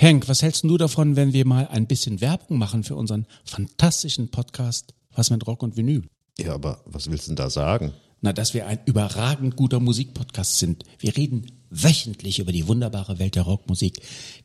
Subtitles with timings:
[0.00, 4.30] Henk, was hältst du davon, wenn wir mal ein bisschen Werbung machen für unseren fantastischen
[4.30, 6.04] Podcast Was mit Rock und Vinyl?
[6.38, 7.92] Ja, aber was willst du denn da sagen?
[8.22, 10.84] Na, dass wir ein überragend guter Musikpodcast sind.
[10.98, 14.00] Wir reden wöchentlich über die wunderbare Welt der Rockmusik,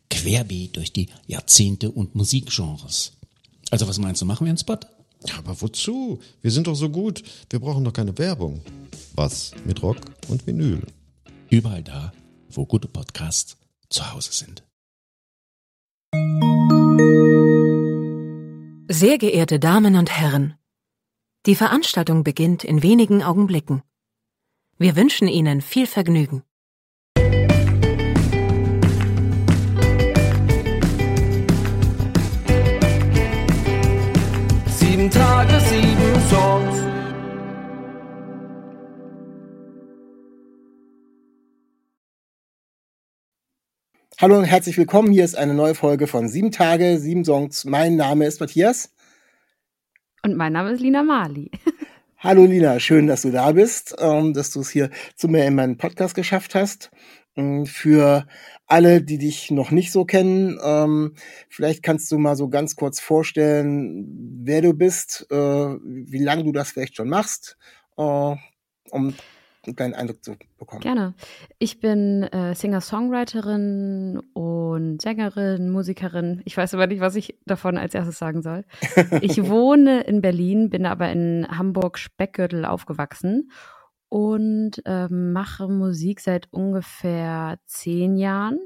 [0.09, 3.13] querbeet durch die Jahrzehnte und Musikgenres.
[3.71, 4.77] Also was meinst du, machen wir einen Spot?
[5.25, 6.19] Ja, aber wozu?
[6.41, 7.23] Wir sind doch so gut.
[7.49, 8.61] Wir brauchen doch keine Werbung.
[9.13, 9.97] Was mit Rock
[10.27, 10.81] und Vinyl?
[11.49, 12.11] Überall da,
[12.49, 13.55] wo gute Podcasts
[13.89, 14.63] zu Hause sind.
[18.87, 20.59] Sehr geehrte Damen und Herren,
[21.47, 23.81] die Veranstaltung beginnt in wenigen Augenblicken.
[24.77, 26.43] Wir wünschen Ihnen viel Vergnügen.
[44.21, 45.11] Hallo und herzlich willkommen.
[45.11, 47.65] Hier ist eine neue Folge von Sieben Tage, sieben Songs.
[47.65, 48.93] Mein Name ist Matthias.
[50.23, 51.51] Und mein Name ist Lina Mali.
[52.19, 55.55] Hallo Lina, schön, dass du da bist, ähm, dass du es hier zu mir in
[55.55, 56.91] meinen Podcast geschafft hast.
[57.35, 58.25] Ähm, für
[58.67, 61.15] alle, die dich noch nicht so kennen, ähm,
[61.49, 66.53] vielleicht kannst du mal so ganz kurz vorstellen, wer du bist, äh, wie lange du
[66.53, 67.57] das vielleicht schon machst,
[67.97, 68.01] äh,
[68.91, 69.13] um
[69.67, 70.81] einen kleinen Eindruck zu bekommen.
[70.81, 71.13] Gerne.
[71.59, 76.41] Ich bin äh, Singer-Songwriterin und Sängerin, Musikerin.
[76.45, 78.65] Ich weiß aber nicht, was ich davon als erstes sagen soll.
[79.21, 83.49] Ich wohne in Berlin, bin aber in Hamburg-Speckgürtel aufgewachsen
[84.09, 88.59] und ähm, mache Musik seit ungefähr zehn Jahren.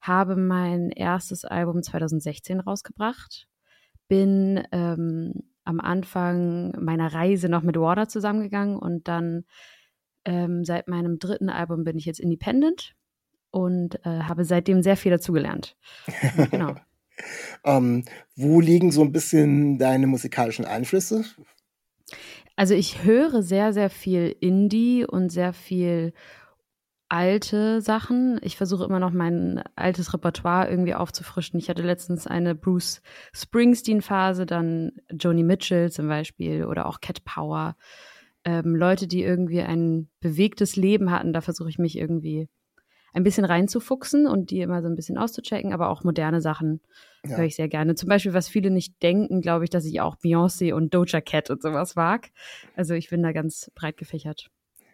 [0.00, 3.48] Habe mein erstes Album 2016 rausgebracht.
[4.08, 9.44] Bin ähm, am Anfang meiner Reise noch mit Water zusammengegangen und dann
[10.28, 12.94] ähm, seit meinem dritten Album bin ich jetzt independent
[13.50, 15.76] und äh, habe seitdem sehr viel dazugelernt.
[16.50, 16.74] Genau.
[17.64, 18.04] ähm,
[18.36, 21.24] wo liegen so ein bisschen deine musikalischen Einflüsse?
[22.54, 26.12] Also ich höre sehr, sehr viel Indie und sehr viel
[27.08, 28.38] alte Sachen.
[28.42, 31.58] Ich versuche immer noch mein altes Repertoire irgendwie aufzufrischen.
[31.58, 33.00] Ich hatte letztens eine Bruce
[33.32, 37.76] Springsteen-Phase, dann Joni Mitchell zum Beispiel oder auch Cat Power
[38.48, 42.48] ähm, Leute, die irgendwie ein bewegtes Leben hatten, da versuche ich mich irgendwie
[43.12, 46.80] ein bisschen reinzufuchsen und die immer so ein bisschen auszuchecken, aber auch moderne Sachen
[47.26, 47.36] ja.
[47.36, 47.94] höre ich sehr gerne.
[47.94, 51.50] Zum Beispiel, was viele nicht denken, glaube ich, dass ich auch Beyoncé und Doja Cat
[51.50, 52.30] und sowas mag.
[52.74, 54.48] Also ich bin da ganz breit gefächert.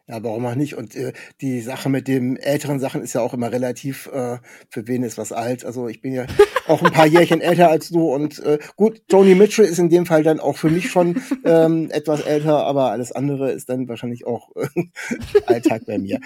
[0.06, 0.74] Ja, warum auch nicht?
[0.74, 4.36] Und äh, die Sache mit dem älteren Sachen ist ja auch immer relativ, äh,
[4.68, 5.64] für wen ist was alt.
[5.64, 6.26] Also ich bin ja
[6.68, 10.04] auch ein paar Jährchen älter als du und äh, gut, Joni Mitchell ist in dem
[10.04, 14.26] Fall dann auch für mich schon ähm, etwas älter, aber alles andere ist dann wahrscheinlich
[14.26, 14.66] auch äh,
[15.46, 16.20] Alltag bei mir.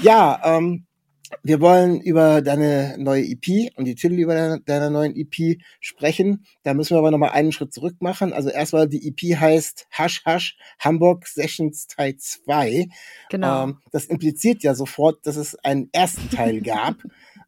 [0.00, 0.86] Ja, ähm,
[1.42, 6.46] wir wollen über deine neue EP und die Titel über deine, deiner neuen EP sprechen.
[6.62, 8.32] Da müssen wir aber nochmal einen Schritt zurück machen.
[8.32, 12.86] Also erstmal, die EP heißt Hash Hash Hamburg Sessions Teil 2.
[13.30, 13.64] Genau.
[13.64, 16.96] Ähm, das impliziert ja sofort, dass es einen ersten Teil gab.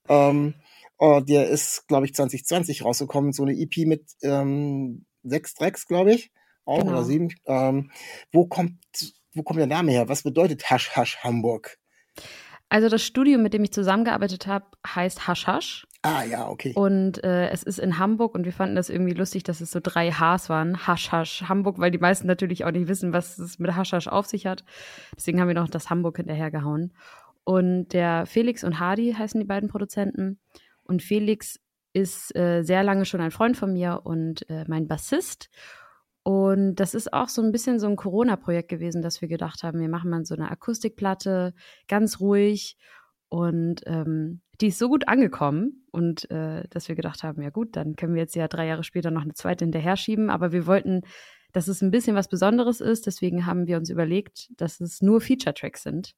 [0.09, 0.55] ähm,
[0.99, 3.33] oh, der ist, glaube ich, 2020 rausgekommen.
[3.33, 6.31] So eine EP mit ähm, sechs Tracks, glaube ich.
[6.65, 6.93] Auch genau.
[6.93, 7.29] oder sieben.
[7.47, 7.91] Ähm,
[8.33, 8.75] wo kommt,
[9.35, 10.09] wo kommt der Name her?
[10.09, 11.79] Was bedeutet Hash Hash Hamburg?
[12.77, 15.87] Also das Studio, mit dem ich zusammengearbeitet habe, heißt Hasch Hasch.
[16.03, 16.75] Ah ja, okay.
[16.75, 19.81] Und äh, es ist in Hamburg und wir fanden das irgendwie lustig, dass es so
[19.83, 20.87] drei Hs waren.
[20.87, 24.09] Hasch Hasch Hamburg, weil die meisten natürlich auch nicht wissen, was es mit Hasch Hasch
[24.09, 24.63] auf sich hat.
[25.17, 26.93] Deswegen haben wir noch das Hamburg hinterhergehauen.
[27.45, 30.39] Und der Felix und Hardy heißen die beiden Produzenten.
[30.85, 31.59] Und Felix
[31.95, 35.49] ist äh, sehr lange schon ein Freund von mir und äh, mein Bassist.
[36.27, 39.79] Und das ist auch so ein bisschen so ein Corona-Projekt gewesen, dass wir gedacht haben,
[39.79, 41.55] wir machen mal so eine Akustikplatte,
[41.87, 42.77] ganz ruhig.
[43.29, 47.77] Und ähm, die ist so gut angekommen und äh, dass wir gedacht haben, ja gut,
[47.77, 50.29] dann können wir jetzt ja drei Jahre später noch eine zweite hinterher schieben.
[50.29, 51.03] Aber wir wollten,
[51.53, 53.07] dass es ein bisschen was Besonderes ist.
[53.07, 56.17] Deswegen haben wir uns überlegt, dass es nur Feature-Tracks sind.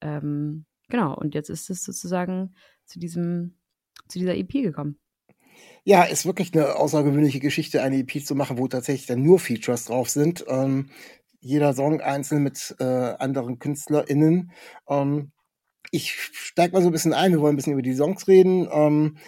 [0.00, 2.54] Ähm, genau, und jetzt ist es sozusagen
[2.86, 3.58] zu diesem,
[4.08, 4.98] zu dieser EP gekommen.
[5.88, 9.84] Ja, ist wirklich eine außergewöhnliche Geschichte, eine EP zu machen, wo tatsächlich dann nur Features
[9.84, 10.44] drauf sind.
[10.48, 10.90] Ähm,
[11.38, 14.50] jeder Song einzeln mit äh, anderen KünstlerInnen.
[14.88, 15.30] Ähm,
[15.92, 18.68] ich steig mal so ein bisschen ein, wir wollen ein bisschen über die Songs reden.
[18.68, 19.18] Ähm,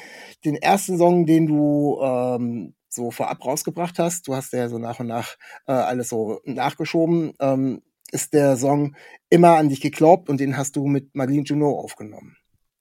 [0.45, 4.99] den ersten Song, den du ähm, so vorab rausgebracht hast, du hast ja so nach
[4.99, 5.37] und nach
[5.69, 8.97] äh, alles so nachgeschoben, ähm, ist der Song
[9.31, 12.37] Immer an dich geglaubt und den hast du mit Marlene Juno aufgenommen.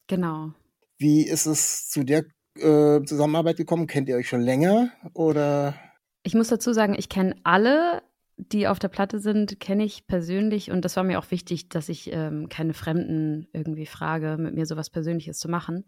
[0.08, 0.54] Genau.
[0.98, 2.26] Wie ist es zu der
[2.60, 3.88] äh, Zusammenarbeit gekommen?
[3.88, 5.76] Kennt ihr euch schon länger oder?
[6.24, 8.02] Ich muss dazu sagen, ich kenne alle,
[8.38, 11.90] die auf der Platte sind, kenne ich persönlich und das war mir auch wichtig, dass
[11.90, 15.86] ich ähm, keine Fremden irgendwie frage, mit mir sowas Persönliches zu machen.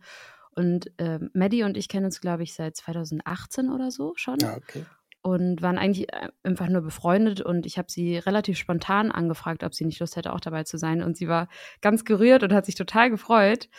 [0.51, 4.37] Und äh, Maddie und ich kennen uns, glaube ich, seit 2018 oder so schon.
[4.41, 4.83] Ja, okay.
[5.21, 9.75] Und waren eigentlich äh, einfach nur befreundet und ich habe sie relativ spontan angefragt, ob
[9.75, 11.03] sie nicht Lust hätte, auch dabei zu sein.
[11.03, 11.49] Und sie war
[11.81, 13.69] ganz gerührt und hat sich total gefreut.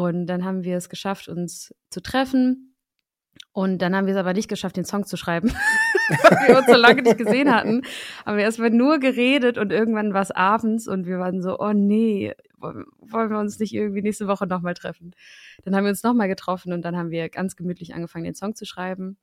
[0.00, 2.74] Und dann haben wir es geschafft, uns zu treffen.
[3.52, 5.48] Und dann haben wir es aber nicht geschafft, den Song zu schreiben,
[6.08, 7.82] weil wir uns so lange nicht gesehen hatten.
[8.24, 12.32] Aber erstmal nur geredet und irgendwann war es abends und wir waren so, oh nee,
[12.56, 15.14] wollen wir uns nicht irgendwie nächste Woche nochmal treffen?
[15.64, 18.54] Dann haben wir uns nochmal getroffen und dann haben wir ganz gemütlich angefangen, den Song
[18.54, 19.18] zu schreiben.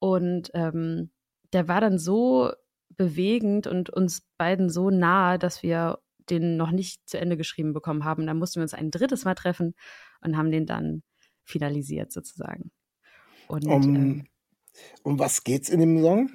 [0.00, 1.10] Und ähm,
[1.52, 2.50] der war dann so
[2.96, 8.04] bewegend und uns beiden so nahe, dass wir den noch nicht zu Ende geschrieben bekommen
[8.04, 8.26] haben.
[8.26, 9.74] Da mussten wir uns ein drittes Mal treffen
[10.20, 11.02] und haben den dann
[11.44, 12.70] finalisiert sozusagen.
[13.48, 14.26] Und, um, ähm,
[15.02, 16.30] um was geht's in dem Song?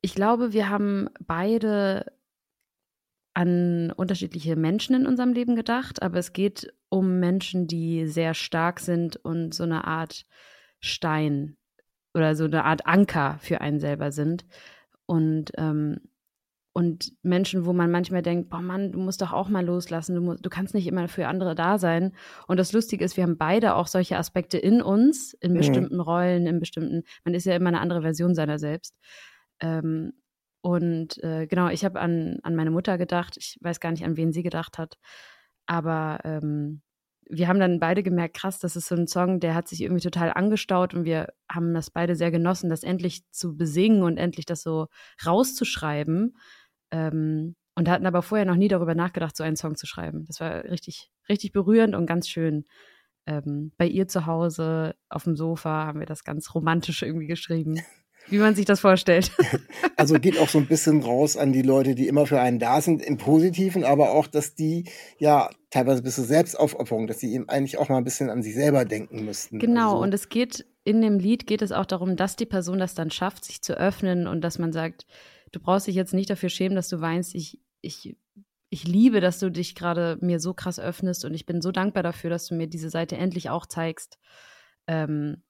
[0.00, 2.06] Ich glaube, wir haben beide
[3.34, 8.78] an unterschiedliche Menschen in unserem Leben gedacht, aber es geht um Menschen, die sehr stark
[8.80, 10.26] sind und so eine Art
[10.80, 11.56] Stein
[12.14, 14.44] oder so eine Art Anker für einen selber sind.
[15.06, 16.00] Und ähm,
[16.74, 20.22] und Menschen, wo man manchmal denkt, boah Mann, du musst doch auch mal loslassen, du,
[20.22, 22.12] musst, du kannst nicht immer für andere da sein.
[22.46, 25.58] Und das Lustige ist, wir haben beide auch solche Aspekte in uns, in mhm.
[25.58, 28.96] bestimmten Rollen, in bestimmten, man ist ja immer eine andere Version seiner selbst.
[29.60, 30.14] Ähm,
[30.62, 34.16] und äh, genau, ich habe an, an meine Mutter gedacht, ich weiß gar nicht, an
[34.16, 34.96] wen sie gedacht hat,
[35.66, 36.80] aber ähm,
[37.28, 40.02] wir haben dann beide gemerkt, krass, das ist so ein Song, der hat sich irgendwie
[40.02, 44.44] total angestaut und wir haben das beide sehr genossen, das endlich zu besingen und endlich
[44.44, 44.88] das so
[45.24, 46.36] rauszuschreiben.
[46.92, 50.24] Ähm, und hatten aber vorher noch nie darüber nachgedacht, so einen Song zu schreiben.
[50.26, 52.66] Das war richtig, richtig berührend und ganz schön.
[53.26, 57.80] Ähm, bei ihr zu Hause auf dem Sofa haben wir das ganz romantisch irgendwie geschrieben.
[58.28, 59.32] Wie man sich das vorstellt.
[59.96, 62.80] Also geht auch so ein bisschen raus an die Leute, die immer für einen da
[62.80, 67.48] sind, im Positiven, aber auch, dass die ja teilweise ein bisschen Selbstaufopferung, dass sie eben
[67.48, 69.60] eigentlich auch mal ein bisschen an sich selber denken müssten.
[69.60, 70.02] Genau, also.
[70.02, 73.12] und es geht, in dem Lied geht es auch darum, dass die Person das dann
[73.12, 75.06] schafft, sich zu öffnen und dass man sagt,
[75.52, 77.34] du brauchst dich jetzt nicht dafür schämen, dass du weinst.
[77.34, 78.16] Ich, ich,
[78.70, 82.02] ich liebe, dass du dich gerade mir so krass öffnest und ich bin so dankbar
[82.02, 84.18] dafür, dass du mir diese Seite endlich auch zeigst.
[84.86, 85.42] Ähm,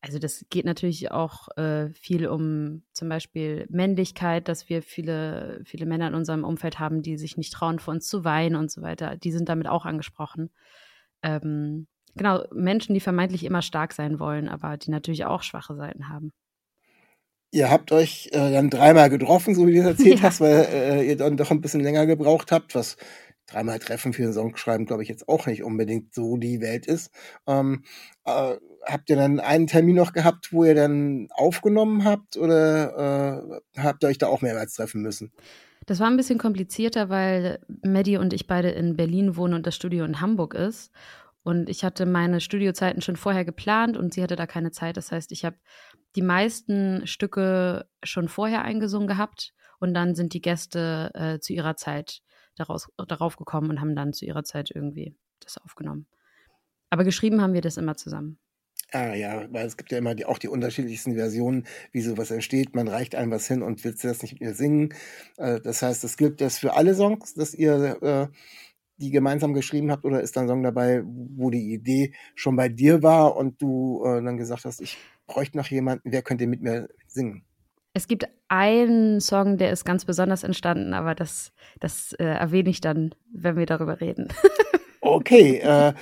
[0.00, 5.86] also das geht natürlich auch äh, viel um zum Beispiel Männlichkeit, dass wir viele, viele
[5.86, 8.82] Männer in unserem Umfeld haben, die sich nicht trauen, vor uns zu weinen und so
[8.82, 9.16] weiter.
[9.16, 10.50] Die sind damit auch angesprochen.
[11.22, 11.86] Ähm,
[12.16, 16.32] genau, Menschen, die vermeintlich immer stark sein wollen, aber die natürlich auch schwache Seiten haben.
[17.52, 20.22] Ihr habt euch äh, dann dreimal getroffen, so wie du es erzählt ja.
[20.22, 22.96] hast, weil äh, ihr dann doch ein bisschen länger gebraucht habt, was
[23.46, 26.86] dreimal Treffen für einen Song schreiben, glaube ich, jetzt auch nicht unbedingt so die Welt
[26.86, 27.10] ist.
[27.46, 27.84] Ähm,
[28.24, 28.54] äh,
[28.86, 34.02] habt ihr dann einen Termin noch gehabt, wo ihr dann aufgenommen habt oder äh, habt
[34.02, 35.30] ihr euch da auch mehrmals treffen müssen?
[35.84, 39.74] Das war ein bisschen komplizierter, weil Maddie und ich beide in Berlin wohnen und das
[39.74, 40.90] Studio in Hamburg ist.
[41.44, 44.96] Und ich hatte meine Studiozeiten schon vorher geplant und sie hatte da keine Zeit.
[44.96, 45.56] Das heißt, ich habe
[46.16, 51.76] die meisten Stücke schon vorher eingesungen gehabt und dann sind die Gäste äh, zu ihrer
[51.76, 52.22] Zeit
[52.56, 56.06] daraus, darauf gekommen und haben dann zu ihrer Zeit irgendwie das aufgenommen.
[56.90, 58.38] Aber geschrieben haben wir das immer zusammen.
[58.94, 62.74] Ah ja, weil es gibt ja immer die, auch die unterschiedlichsten Versionen, wie sowas entsteht.
[62.74, 64.92] Man reicht einem was hin und willst das nicht mir singen.
[65.38, 68.28] Äh, das heißt, das gilt das für alle Songs, dass ihr äh,
[68.98, 72.68] die gemeinsam geschrieben habt, oder ist da ein Song dabei, wo die Idee schon bei
[72.68, 74.98] dir war und du äh, dann gesagt hast, ich
[75.32, 77.44] bräuchte noch jemanden, wer könnte mit mir singen?
[77.94, 82.80] Es gibt einen Song, der ist ganz besonders entstanden, aber das, das äh, erwähne ich
[82.80, 84.28] dann, wenn wir darüber reden.
[85.00, 85.92] okay, äh,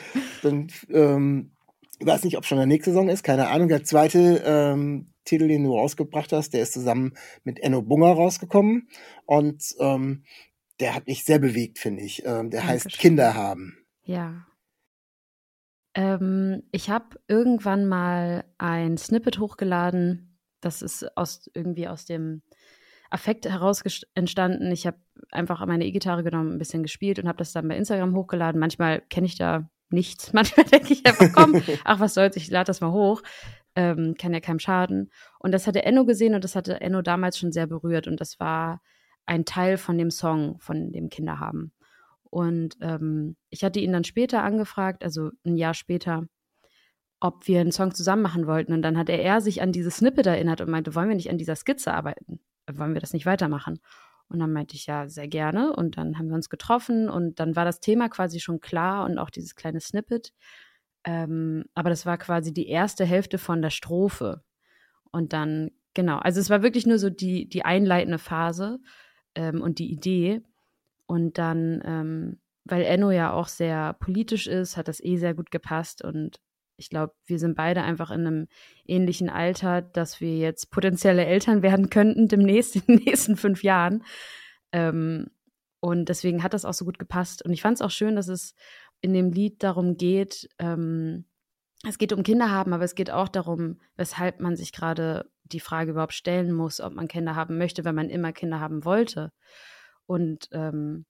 [0.43, 1.53] dann ähm,
[1.99, 3.69] ich weiß nicht, ob schon der nächste Song ist, keine Ahnung.
[3.69, 7.13] Der zweite ähm, Titel, den du rausgebracht hast, der ist zusammen
[7.45, 8.89] mit Enno Bunger rausgekommen
[9.27, 10.25] und ähm,
[10.81, 12.25] der hat mich sehr bewegt, finde ich.
[12.25, 12.69] Ähm, der Dankeschön.
[12.69, 13.77] heißt Kinder haben.
[14.05, 14.47] Ja.
[15.95, 20.39] Ähm, ich habe irgendwann mal ein Snippet hochgeladen.
[20.61, 22.43] Das ist aus irgendwie aus dem
[23.11, 23.83] Affekt heraus
[24.15, 24.71] entstanden.
[24.71, 24.99] Ich habe
[25.33, 28.61] einfach meine E-Gitarre genommen, ein bisschen gespielt und habe das dann bei Instagram hochgeladen.
[28.61, 30.33] Manchmal kenne ich da nichts.
[30.33, 33.23] Manchmal denke ich einfach, komm, ach was soll's, ich lade das mal hoch.
[33.75, 35.11] Ähm, kann ja keinem schaden.
[35.39, 38.07] Und das hatte Enno gesehen und das hatte Enno damals schon sehr berührt.
[38.07, 38.81] Und das war
[39.27, 41.73] ein Teil von dem Song, von dem Kinder haben.
[42.31, 46.27] Und ähm, ich hatte ihn dann später angefragt, also ein Jahr später,
[47.19, 48.73] ob wir einen Song zusammen machen wollten.
[48.73, 51.31] Und dann hat er, er sich an dieses Snippet erinnert und meinte, wollen wir nicht
[51.31, 52.41] an dieser Skizze arbeiten?
[52.73, 53.81] Wollen wir das nicht weitermachen?
[54.29, 55.75] Und dann meinte ich ja, sehr gerne.
[55.75, 59.19] Und dann haben wir uns getroffen und dann war das Thema quasi schon klar und
[59.19, 60.33] auch dieses kleine Snippet.
[61.05, 64.45] Ähm, aber das war quasi die erste Hälfte von der Strophe.
[65.11, 68.79] Und dann, genau, also es war wirklich nur so die, die einleitende Phase
[69.35, 70.43] ähm, und die Idee.
[71.11, 75.51] Und dann, ähm, weil Enno ja auch sehr politisch ist, hat das eh sehr gut
[75.51, 76.05] gepasst.
[76.05, 76.41] Und
[76.77, 78.47] ich glaube, wir sind beide einfach in einem
[78.87, 84.05] ähnlichen Alter, dass wir jetzt potenzielle Eltern werden könnten demnächst, in den nächsten fünf Jahren.
[84.71, 85.27] Ähm,
[85.81, 87.45] und deswegen hat das auch so gut gepasst.
[87.45, 88.55] Und ich fand es auch schön, dass es
[89.01, 91.25] in dem Lied darum geht, ähm,
[91.89, 95.59] es geht um Kinder haben, aber es geht auch darum, weshalb man sich gerade die
[95.59, 99.33] Frage überhaupt stellen muss, ob man Kinder haben möchte, wenn man immer Kinder haben wollte.
[100.11, 101.07] Und ähm,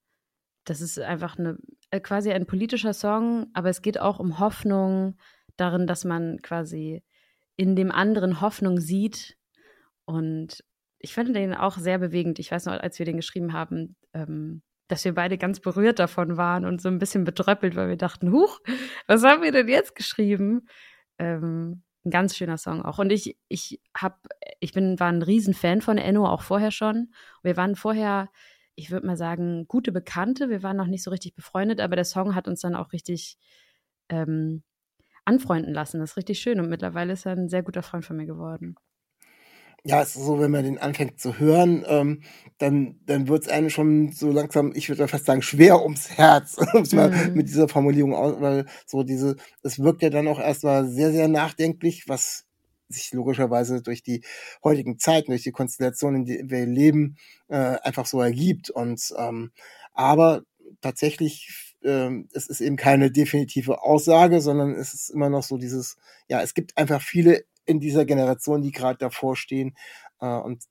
[0.67, 1.57] das ist einfach eine,
[1.91, 5.17] äh, quasi ein politischer Song, aber es geht auch um Hoffnung
[5.57, 7.03] darin, dass man quasi
[7.57, 9.39] in dem anderen Hoffnung sieht.
[10.05, 10.63] Und
[10.99, 12.39] ich fand den auch sehr bewegend.
[12.41, 16.37] Ich weiß noch, als wir den geschrieben haben, ähm, dass wir beide ganz berührt davon
[16.37, 18.61] waren und so ein bisschen betröppelt, weil wir dachten, huch,
[19.07, 20.69] was haben wir denn jetzt geschrieben?
[21.17, 22.99] Ähm, ein ganz schöner Song auch.
[22.99, 24.27] Und ich, ich hab,
[24.59, 27.15] ich bin, war ein Riesenfan von Enno, auch vorher schon.
[27.43, 28.29] Wir waren vorher,
[28.81, 30.51] ich würde mal sagen, gute Bekannte.
[30.51, 33.39] Wir waren noch nicht so richtig befreundet, aber der Song hat uns dann auch richtig
[34.09, 34.63] ähm,
[35.25, 36.01] anfreunden lassen.
[36.01, 36.61] Das ist richtig schön.
[36.61, 38.77] Und mittlerweile ist er ein sehr guter Freund von mir geworden
[39.85, 42.23] ja, es ist so, wenn man den anfängt zu hören, ähm,
[42.59, 46.57] dann, dann wird es einem schon so langsam, ich würde fast sagen, schwer ums Herz,
[46.75, 47.35] um es mal mhm.
[47.35, 51.29] mit dieser Formulierung aus, weil so diese, es wirkt ja dann auch erstmal sehr, sehr
[51.29, 52.47] nachdenklich, was
[52.91, 54.23] sich logischerweise durch die
[54.63, 57.17] heutigen Zeiten, durch die Konstellation, in der wir leben,
[57.49, 58.71] äh, einfach so ergibt.
[58.71, 59.53] Und ähm,
[59.95, 60.43] aber
[60.81, 65.97] tatsächlich, ähm, es ist eben keine definitive Aussage, sondern es ist immer noch so dieses,
[66.29, 69.77] ja, es gibt einfach viele in dieser Generation, die gerade davor stehen
[70.21, 70.65] äh, und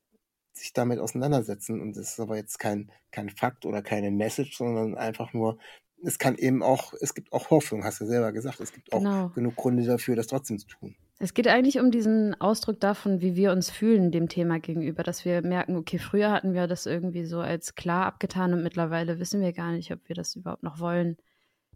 [0.53, 1.81] sich damit auseinandersetzen.
[1.81, 5.57] Und das ist aber jetzt kein, kein Fakt oder keine Message, sondern einfach nur,
[6.03, 8.59] es kann eben auch, es gibt auch Hoffnung, hast du selber gesagt.
[8.59, 9.29] Es gibt auch genau.
[9.29, 10.95] genug Gründe dafür, das trotzdem zu tun.
[11.21, 15.25] Es geht eigentlich um diesen Ausdruck davon, wie wir uns fühlen dem Thema gegenüber, dass
[15.25, 19.41] wir merken, okay, früher hatten wir das irgendwie so als klar abgetan und mittlerweile wissen
[19.41, 21.17] wir gar nicht, ob wir das überhaupt noch wollen,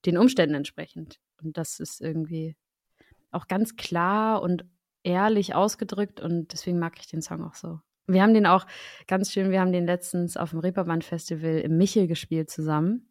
[0.05, 1.19] den Umständen entsprechend.
[1.41, 2.55] Und das ist irgendwie
[3.31, 4.63] auch ganz klar und
[5.03, 7.81] ehrlich ausgedrückt und deswegen mag ich den Song auch so.
[8.07, 8.65] Wir haben den auch
[9.07, 13.09] ganz schön, wir haben den letztens auf dem Reeperbahn-Festival im Michel gespielt zusammen.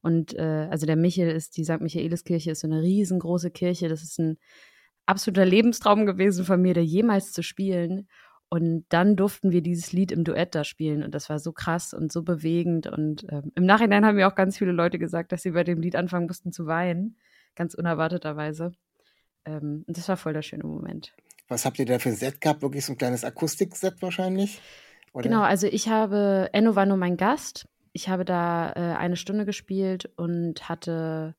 [0.00, 1.80] Und äh, also der Michel ist, die St.
[1.80, 3.88] Michaeliskirche ist so eine riesengroße Kirche.
[3.88, 4.38] Das ist ein
[5.08, 8.08] absoluter Lebenstraum gewesen von mir, da jemals zu spielen.
[8.50, 11.02] Und dann durften wir dieses Lied im Duett da spielen.
[11.02, 12.86] Und das war so krass und so bewegend.
[12.86, 15.80] Und ähm, im Nachhinein haben mir auch ganz viele Leute gesagt, dass sie bei dem
[15.80, 17.16] Lied anfangen mussten zu weinen.
[17.56, 18.72] Ganz unerwarteterweise.
[19.44, 21.14] Ähm, und das war voll der schöne Moment.
[21.48, 22.62] Was habt ihr da für ein Set gehabt?
[22.62, 24.60] Wirklich so ein kleines Akustikset wahrscheinlich?
[25.12, 25.28] Oder?
[25.28, 27.66] Genau, also ich habe, Enno war nur mein Gast.
[27.92, 31.34] Ich habe da äh, eine Stunde gespielt und hatte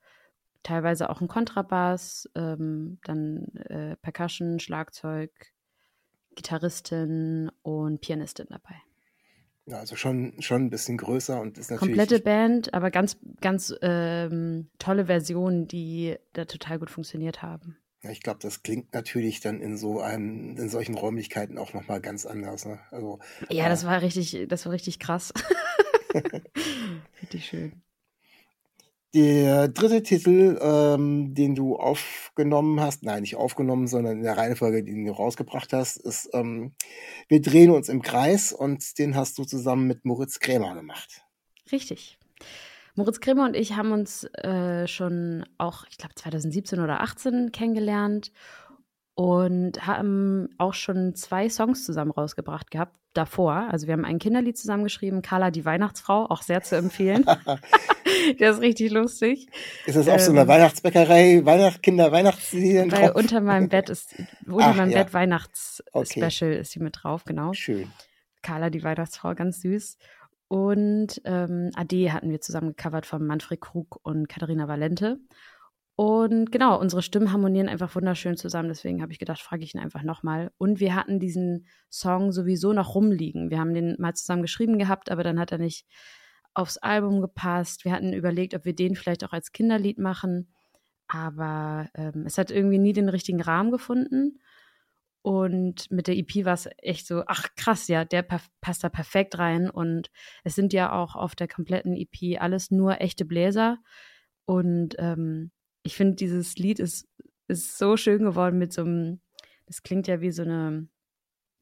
[0.63, 5.32] teilweise auch einen Kontrabass, ähm, dann äh, Percussion, Schlagzeug,
[6.36, 8.75] Gitarristin und Pianistin dabei.
[9.66, 11.96] Ja, also schon, schon ein bisschen größer und ist natürlich.
[11.96, 17.78] Komplette Band, aber ganz, ganz ähm, tolle Versionen, die da total gut funktioniert haben.
[18.01, 22.00] Ja, ich glaube, das klingt natürlich dann in so einem, in solchen Räumlichkeiten auch nochmal
[22.01, 22.66] ganz anders.
[22.66, 22.80] Ne?
[22.92, 25.34] Also, ja, äh, das war richtig, das war richtig krass.
[27.22, 27.84] richtig schön.
[29.16, 34.84] Der dritte Titel, ähm, den du aufgenommen hast, nein, nicht aufgenommen, sondern in der Reihenfolge,
[34.84, 36.74] die du rausgebracht hast, ist ähm,
[37.28, 41.24] Wir drehen uns im Kreis und den hast du zusammen mit Moritz Krämer gemacht.
[41.72, 42.20] Richtig.
[42.94, 48.32] Moritz Krimmer und ich haben uns äh, schon auch, ich glaube, 2017 oder 2018 kennengelernt
[49.16, 53.68] und haben auch schon zwei Songs zusammen rausgebracht gehabt davor.
[53.72, 57.25] Also wir haben ein Kinderlied zusammengeschrieben, Carla die Weihnachtsfrau, auch sehr zu empfehlen.
[58.40, 59.48] Der ist richtig lustig.
[59.86, 62.92] Ist das auch ähm, so eine ähm, Weihnachtsbäckerei, Weihnacht, Kinder, Weihnachtslieder?
[62.92, 65.04] Weil unter meinem Bett ist, unter Ach, meinem ja.
[65.04, 66.60] Bett Weihnachtsspecial okay.
[66.62, 67.54] ist sie mit drauf, genau.
[67.54, 67.92] Schön.
[68.42, 69.98] Carla die Weihnachtsfrau, ganz süß.
[70.48, 75.20] Und ähm, Ade hatten wir zusammen gecovert von Manfred Krug und Katharina Valente.
[75.96, 78.70] Und genau, unsere Stimmen harmonieren einfach wunderschön zusammen.
[78.70, 80.50] Deswegen habe ich gedacht, frage ich ihn einfach nochmal.
[80.58, 83.50] Und wir hatten diesen Song sowieso noch rumliegen.
[83.50, 85.86] Wir haben den mal zusammen geschrieben gehabt, aber dann hat er nicht
[86.60, 87.86] aufs Album gepasst.
[87.86, 90.54] Wir hatten überlegt, ob wir den vielleicht auch als Kinderlied machen.
[91.08, 94.39] Aber ähm, es hat irgendwie nie den richtigen Rahmen gefunden.
[95.22, 99.38] Und mit der EP war es echt so, ach krass, ja, der passt da perfekt
[99.38, 99.70] rein.
[99.70, 100.12] Und
[100.44, 103.80] es sind ja auch auf der kompletten EP alles nur echte Bläser.
[104.46, 105.51] Und ähm,
[105.84, 107.08] ich finde, dieses Lied ist,
[107.48, 109.22] ist so schön geworden mit so einem,
[109.66, 110.88] das klingt ja wie so eine,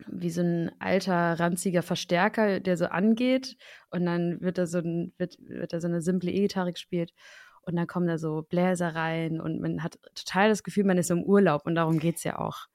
[0.06, 3.56] wie so ein alter, ranziger Verstärker, der so angeht.
[3.90, 7.12] Und dann wird da so, ein, wird, wird da so eine simple E-Gitarre gespielt.
[7.64, 11.12] Und dann kommen da so Bläser rein und man hat total das Gefühl, man ist
[11.12, 12.68] im Urlaub und darum geht es ja auch.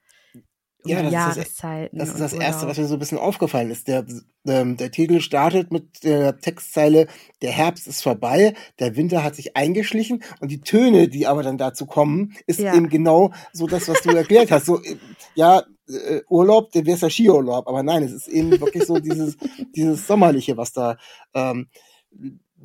[0.85, 1.99] um Ja, das ist das- Jahreszeiten.
[1.99, 3.89] Das ist das Erste, was mir so ein bisschen aufgefallen ist.
[3.89, 4.05] Der,
[4.47, 7.07] ähm, der Titel startet mit der Textzeile,
[7.41, 11.57] der Herbst ist vorbei, der Winter hat sich eingeschlichen und die Töne, die aber dann
[11.57, 12.75] dazu kommen, ist Ja.
[12.75, 14.67] eben genau so das, was du erklärt hast.
[14.67, 14.97] So, äh,
[15.37, 15.63] ja,
[15.93, 19.37] äh, Urlaub, der wäre ja Skiurlaub, aber nein, es ist eben wirklich so dieses,
[19.77, 20.97] dieses Sommerliche, was da
[21.35, 21.69] ähm,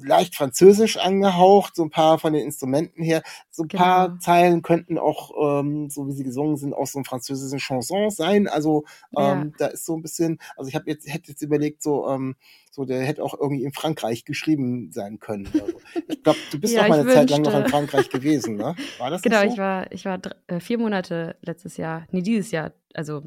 [0.01, 3.23] leicht französisch angehaucht, so ein paar von den Instrumenten her.
[3.49, 4.19] So ein paar Genau.
[4.19, 8.47] Zeilen könnten auch, ähm, so wie sie gesungen sind, aus so einem französischen Chanson sein.
[8.47, 8.85] Also
[9.17, 12.35] ähm, da ist so ein bisschen, also ich habe jetzt hätte jetzt überlegt, so ähm,
[12.71, 15.47] so der hätte auch irgendwie in Frankreich geschrieben sein können.
[15.47, 15.79] Oder so.
[16.07, 17.67] Ich glaube, du bist Ja, doch mal eine Zeit lang noch in.
[17.67, 18.75] Frankreich gewesen, ne?
[18.99, 19.47] War das Genau, so?
[19.47, 23.23] ich war, ich war dr- äh, vier Monate letztes Jahr, nee, dieses Jahr, also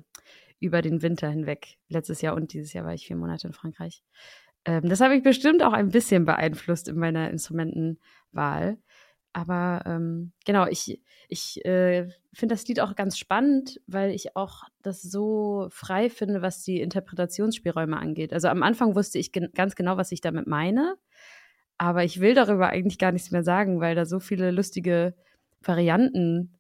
[0.61, 1.79] über den Winter hinweg.
[1.89, 4.05] Letztes Jahr und dieses Jahr war ich vier Monate in Frankreich.
[4.65, 8.79] Ähm, das habe ich bestimmt auch ein bisschen beeinflusst in meiner Instrumentenwahl.
[9.33, 14.65] Aber ähm, genau, ich, ich äh, finde das Lied auch ganz spannend, weil ich auch
[14.83, 18.33] das so frei finde, was die Interpretationsspielräume angeht.
[18.33, 20.97] Also am Anfang wusste ich gen ganz genau, was ich damit meine.
[21.79, 25.15] Aber ich will darüber eigentlich gar nichts mehr sagen, weil da so viele lustige
[25.63, 26.59] Varianten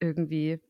[0.00, 0.60] irgendwie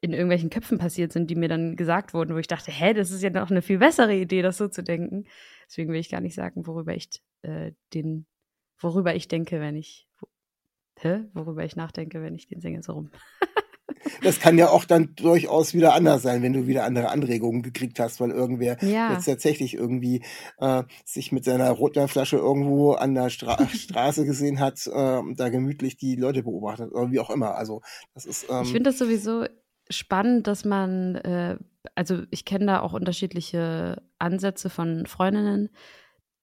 [0.00, 3.12] in irgendwelchen Köpfen passiert sind, die mir dann gesagt wurden, wo ich dachte, hä, das
[3.12, 5.26] ist ja noch eine viel bessere Idee, das so zu denken.
[5.72, 7.08] Deswegen will ich gar nicht sagen, worüber ich
[7.40, 8.26] äh, den,
[8.78, 10.06] worüber ich denke, wenn ich,
[10.98, 13.10] hä, worüber ich nachdenke, wenn ich den singe, so rum.
[14.22, 17.98] Das kann ja auch dann durchaus wieder anders sein, wenn du wieder andere Anregungen gekriegt
[17.98, 19.12] hast, weil irgendwer Ja.
[19.12, 20.24] jetzt tatsächlich irgendwie
[20.58, 25.48] äh, sich mit seiner Rotweinflasche irgendwo an der Stra Straße gesehen hat, äh, und da
[25.48, 27.54] gemütlich die Leute beobachtet oder wie auch immer.
[27.54, 27.80] Also
[28.14, 29.46] das ist ähm, Ich finde das sowieso
[29.88, 31.56] spannend, dass man, äh,
[31.94, 35.68] also ich kenne da auch unterschiedliche Ansätze von Freundinnen,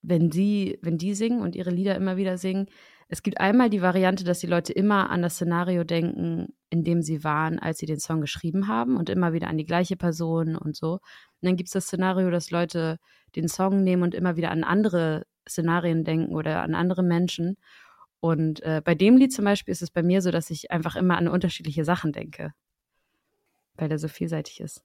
[0.01, 2.67] wenn sie, wenn die singen und ihre Lieder immer wieder singen.
[3.07, 7.01] Es gibt einmal die Variante, dass die Leute immer an das Szenario denken, in dem
[7.01, 10.55] sie waren, als sie den Song geschrieben haben und immer wieder an die gleiche Person
[10.55, 10.93] und so.
[10.93, 11.01] Und
[11.41, 12.97] dann gibt es das Szenario, dass Leute
[13.35, 17.57] den Song nehmen und immer wieder an andere Szenarien denken oder an andere Menschen.
[18.19, 20.95] Und äh, bei dem Lied zum Beispiel ist es bei mir so, dass ich einfach
[20.95, 22.53] immer an unterschiedliche Sachen denke,
[23.75, 24.83] weil er so vielseitig ist.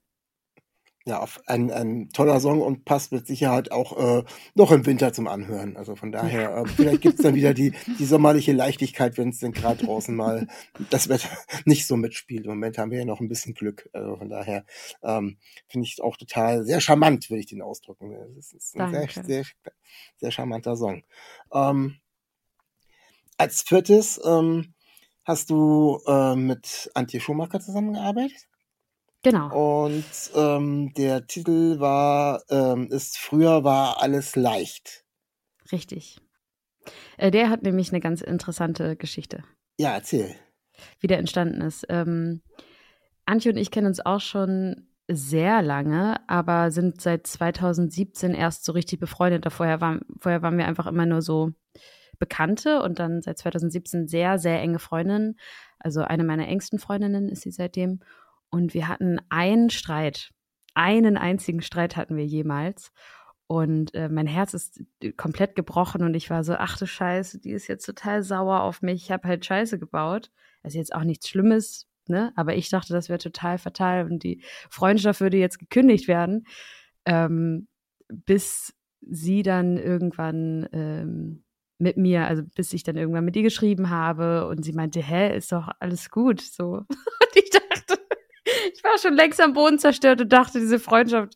[1.05, 4.23] Ja auf ein, ein toller Song und passt mit Sicherheit auch äh,
[4.55, 5.77] noch im Winter zum Anhören.
[5.77, 9.51] Also von daher, äh, vielleicht gibt's dann wieder die, die sommerliche Leichtigkeit, wenn es denn
[9.51, 10.47] gerade draußen mal
[10.89, 11.29] das Wetter
[11.65, 12.45] nicht so mitspielt.
[12.45, 13.87] Im Moment haben wir ja noch ein bisschen Glück.
[13.93, 14.65] Also von daher
[15.03, 15.37] ähm,
[15.67, 18.15] finde ich auch total sehr charmant, würde ich den ausdrücken.
[18.35, 19.23] Das ist ein sehr, Danke.
[19.23, 19.43] sehr,
[20.17, 21.03] sehr charmanter Song.
[21.53, 21.97] Ähm,
[23.37, 24.73] als viertes ähm,
[25.23, 28.47] hast du äh, mit Antje Schumacher zusammengearbeitet.
[29.25, 29.81] Genau.
[29.81, 35.03] Und ähm, der Titel war, ähm, ist früher war alles leicht.
[35.71, 36.19] Richtig.
[37.17, 39.43] Äh, der hat nämlich eine ganz interessante Geschichte,
[39.79, 40.35] Ja, erzähl.
[40.99, 41.87] wie der entstanden ist.
[41.89, 42.43] Ähm,
[43.25, 48.73] Antje und ich kennen uns auch schon sehr lange, aber sind seit 2017 erst so
[48.73, 49.51] richtig befreundet.
[49.51, 51.49] Vorher waren, vorher waren wir einfach immer nur so
[52.19, 55.39] Bekannte und dann seit 2017 sehr, sehr enge Freundinnen.
[55.79, 58.01] Also eine meiner engsten Freundinnen ist sie seitdem.
[58.55, 60.31] Und wir hatten einen Streit.
[60.75, 62.93] Einen einzigen Streit hatten wir jemals.
[63.47, 64.81] Und äh, mein Herz ist
[65.17, 68.81] komplett gebrochen und ich war so, ach du Scheiße, die ist jetzt total sauer auf
[68.81, 69.03] mich.
[69.03, 70.31] Ich habe halt Scheiße gebaut.
[70.63, 72.31] Ist jetzt auch nichts Schlimmes, ne?
[72.37, 76.47] Aber ich dachte, das wäre total fatal und die Freundschaft würde jetzt gekündigt werden.
[77.03, 77.67] Ähm,
[78.07, 81.43] bis sie dann irgendwann ähm,
[81.77, 85.35] mit mir, also bis ich dann irgendwann mit ihr geschrieben habe und sie meinte, hä,
[85.35, 86.83] ist doch alles gut, so.
[87.35, 87.64] Und ich dachte,
[88.75, 91.33] ich war schon längst am Boden zerstört und dachte, diese Freundschaft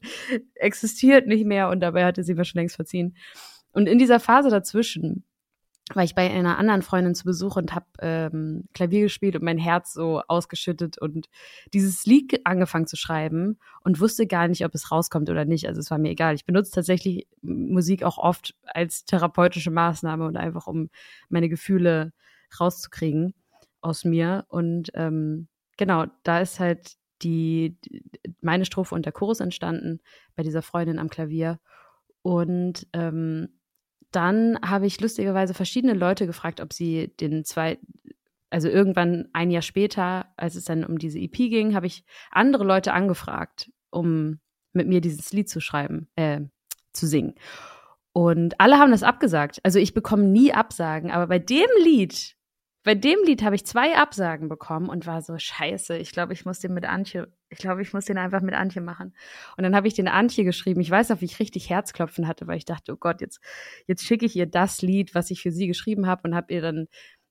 [0.56, 3.16] existiert nicht mehr und dabei hatte sie mir schon längst verziehen.
[3.72, 5.24] Und in dieser Phase dazwischen
[5.94, 9.58] war ich bei einer anderen Freundin zu Besuch und habe ähm, Klavier gespielt und mein
[9.58, 11.30] Herz so ausgeschüttet und
[11.74, 15.68] dieses Lied angefangen zu schreiben und wusste gar nicht, ob es rauskommt oder nicht.
[15.68, 16.36] Also es war mir egal.
[16.36, 20.90] Ich benutze tatsächlich Musik auch oft als therapeutische Maßnahme und einfach um
[21.30, 22.12] meine Gefühle
[22.60, 23.34] rauszukriegen
[23.82, 24.46] aus mir.
[24.50, 25.48] Und ähm,
[25.78, 27.78] genau, da ist halt die,
[28.42, 30.00] meine Strophe und der Chorus entstanden
[30.36, 31.60] bei dieser Freundin am Klavier.
[32.22, 33.50] Und ähm,
[34.12, 37.80] dann habe ich lustigerweise verschiedene Leute gefragt, ob sie den zwei,
[38.50, 42.64] also irgendwann ein Jahr später, als es dann um diese EP ging, habe ich andere
[42.64, 44.40] Leute angefragt, um
[44.74, 46.42] mit mir dieses Lied zu schreiben, äh,
[46.94, 47.36] zu singen.
[48.12, 49.60] Und alle haben das abgesagt.
[49.64, 52.36] Also ich bekomme nie Absagen, aber bei dem Lied,
[52.90, 55.96] bei dem Lied habe ich zwei Absagen bekommen und war so scheiße.
[55.98, 58.82] Ich glaube, ich muss den mit Antje, ich glaube, ich muss den einfach mit Antje
[58.82, 59.14] machen.
[59.56, 60.82] Und dann habe ich den Antje geschrieben.
[60.82, 63.42] Ich weiß noch, wie ich richtig Herzklopfen hatte, weil ich dachte, oh Gott, jetzt
[63.86, 66.64] jetzt schicke ich ihr das Lied, was ich für sie geschrieben habe und habe ihr
[66.64, 66.88] dann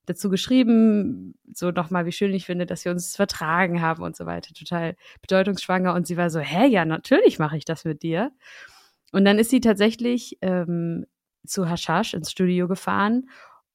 [0.06, 4.26] dazu geschrieben, so nochmal, wie schön ich finde, dass wir uns vertragen haben und so
[4.26, 4.54] weiter.
[4.54, 5.92] Total bedeutungsschwanger.
[5.92, 8.30] Und sie war so, hä, ja, natürlich mache ich das mit dir.
[9.10, 11.06] Und dann ist sie tatsächlich ähm,
[11.44, 13.24] zu Hashash ins Studio gefahren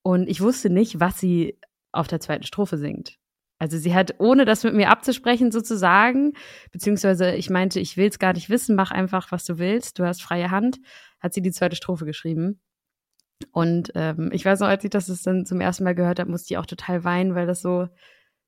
[0.04, 1.58] und ich wusste nicht, was sie
[1.93, 3.17] auf der zweiten Strophe singt.
[3.60, 6.34] Also sie hat, ohne das mit mir abzusprechen sozusagen,
[6.71, 10.06] beziehungsweise ich meinte, ich will es gar nicht wissen, mach einfach, was du willst, du
[10.06, 10.79] hast freie Hand,
[11.21, 12.60] hat sie die zweite Strophe geschrieben.
[13.51, 16.53] Und ähm, ich weiß noch, als ich das dann zum ersten Mal gehört habe, musste
[16.53, 17.88] ich auch total weinen, weil das so,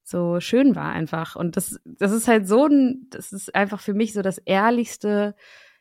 [0.03, 1.35] so schön war einfach.
[1.35, 5.35] Und das, das ist halt so ein, das ist einfach für mich so das ehrlichste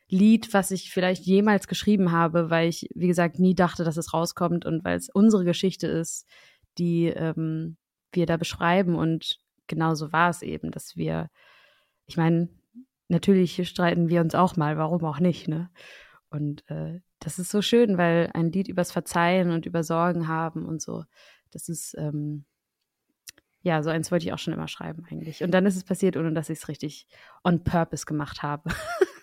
[0.07, 4.13] Lied, was ich vielleicht jemals geschrieben habe, weil ich, wie gesagt, nie dachte, dass es
[4.13, 6.27] rauskommt und weil es unsere Geschichte ist,
[6.77, 7.77] die ähm,
[8.11, 8.95] wir da beschreiben.
[8.95, 11.29] Und genauso war es eben, dass wir,
[12.05, 12.49] ich meine,
[13.07, 15.69] natürlich streiten wir uns auch mal, warum auch nicht, ne?
[16.29, 20.65] Und äh, das ist so schön, weil ein Lied übers Verzeihen und über Sorgen haben
[20.65, 21.05] und so,
[21.51, 22.45] das ist, ähm,
[23.61, 25.43] ja, so eins wollte ich auch schon immer schreiben eigentlich.
[25.43, 27.07] Und dann ist es passiert, ohne dass ich es richtig
[27.43, 28.69] on purpose gemacht habe.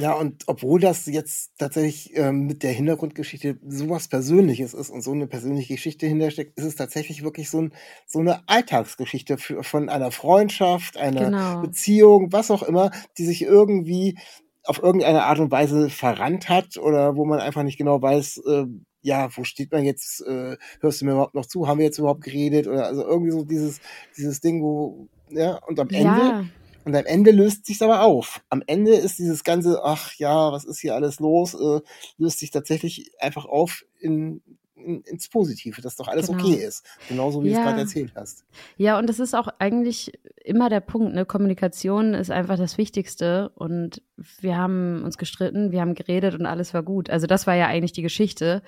[0.00, 5.12] Ja, und obwohl das jetzt tatsächlich ähm, mit der Hintergrundgeschichte sowas Persönliches ist und so
[5.12, 7.72] eine persönliche Geschichte hintersteckt, ist es tatsächlich wirklich so, ein,
[8.06, 11.60] so eine Alltagsgeschichte für, von einer Freundschaft, einer Genau.
[11.60, 14.18] Beziehung, was auch immer, die sich irgendwie
[14.64, 18.64] auf irgendeine Art und Weise verrannt hat oder wo man einfach nicht genau weiß, äh,
[19.02, 21.98] ja, wo steht man jetzt, äh, hörst du mir überhaupt noch zu, haben wir jetzt
[21.98, 22.66] überhaupt geredet?
[22.66, 23.80] Oder also irgendwie so dieses,
[24.16, 26.44] dieses Ding, wo, ja, und am Ende Ja,
[26.84, 28.42] und am Ende löst sich's aber auf.
[28.50, 31.80] Am Ende ist dieses ganze, ach ja, was ist hier alles los, äh,
[32.18, 34.42] löst sich tatsächlich einfach auf in,
[34.76, 36.38] in, ins Positive, dass doch alles Genau.
[36.44, 36.84] okay ist.
[37.08, 37.64] Genauso wie du es Ja.
[37.64, 38.44] gerade erzählt hast.
[38.76, 40.12] Ja, und das ist auch eigentlich
[40.44, 41.24] immer der Punkt, ne?
[41.24, 43.50] Kommunikation ist einfach das Wichtigste.
[43.54, 44.02] Und
[44.40, 47.08] wir haben uns gestritten, wir haben geredet und alles war gut.
[47.08, 48.62] Also das war ja eigentlich die Geschichte.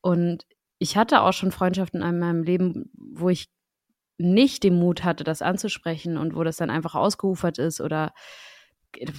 [0.00, 0.46] Und
[0.78, 3.48] ich hatte auch schon Freundschaften in meinem Leben, wo ich
[4.22, 8.12] nicht den Mut hatte, das anzusprechen und wo das dann einfach ausgeufert ist oder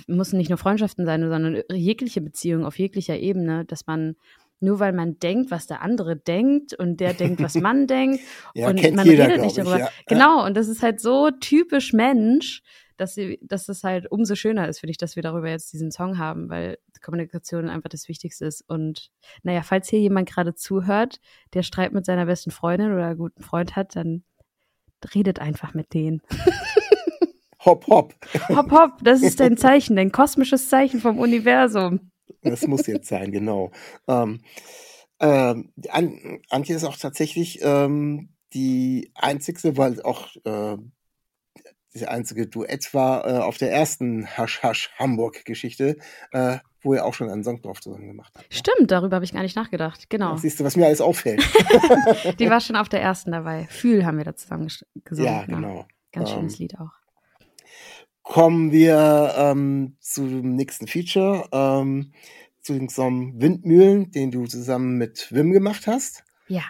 [0.08, 4.16] müssen nicht nur Freundschaften sein, sondern jegliche Beziehung auf jeglicher Ebene, dass man
[4.60, 8.22] nur weil man denkt, was der andere denkt und der denkt, was man denkt
[8.54, 9.80] Ja, und man jeder, redet nicht glaub ich, darüber.
[9.80, 9.90] ja.
[10.08, 12.62] Genau, und das ist halt so typisch Mensch,
[12.96, 15.92] dass, sie, dass es halt umso schöner ist, finde ich, dass wir darüber jetzt diesen
[15.92, 18.62] Song haben, weil Kommunikation einfach das Wichtigste ist.
[18.68, 19.10] Und
[19.42, 21.20] naja, falls hier jemand gerade zuhört,
[21.54, 24.24] der Streit mit seiner besten Freundin oder guten Freund hat, dann
[25.16, 26.22] redet einfach mit denen.
[27.66, 28.14] Hopp, hopp.
[28.50, 32.12] Hopp, hopp, das ist dein Zeichen, dein kosmisches Zeichen vom Universum.
[32.42, 33.72] Das muss jetzt sein, genau.
[34.06, 34.42] Ähm,
[35.22, 40.78] ähm, An Antje ist auch tatsächlich ähm, die einzigste, weil auch äh,
[41.94, 45.98] diese einzige Duett war äh, auf der ersten Hasch Hasch Hamburg Geschichte,
[46.32, 48.50] äh, wo ihr auch schon einen Song drauf zusammen gemacht habt.
[48.52, 48.58] ne?
[48.58, 50.10] Stimmt, darüber habe ich gar nicht nachgedacht.
[50.10, 50.36] Genau.
[50.38, 51.42] Siehst du, was mir alles auffällt.
[52.40, 53.68] Die war schon auf der ersten dabei.
[53.70, 55.32] Fühl haben wir da zusammen ges- gesungen.
[55.32, 55.86] ja, genau.
[56.12, 56.92] Ganz Ähm, schönes Lied auch.
[58.22, 62.12] kommen wir ähm, zum nächsten Feature, ähm,
[62.62, 66.24] zu dem Song Windmühlen, den du zusammen mit Wim gemacht hast.
[66.48, 66.64] Ja.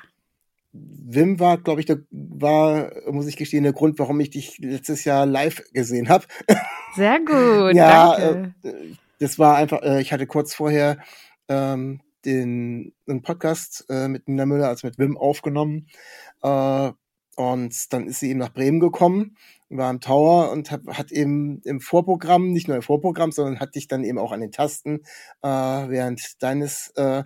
[0.73, 5.05] Wim war, glaube ich, der war, muss ich gestehen, der Grund, warum ich dich letztes
[5.05, 6.25] Jahr live gesehen habe.
[6.95, 7.75] Sehr gut.
[7.75, 8.55] ja, danke.
[8.63, 10.97] äh, das war einfach, äh, ich hatte kurz vorher
[11.47, 15.87] ähm, den einen Podcast äh, mit Nina Müller, also mit Wim aufgenommen.
[16.41, 16.91] Äh,
[17.35, 19.37] und dann ist sie eben nach Bremen gekommen,
[19.69, 23.75] war im Tower und hab, hat eben im Vorprogramm, nicht nur im Vorprogramm, sondern hat
[23.75, 25.01] dich dann eben auch an den Tasten
[25.41, 27.23] äh, während deines, äh,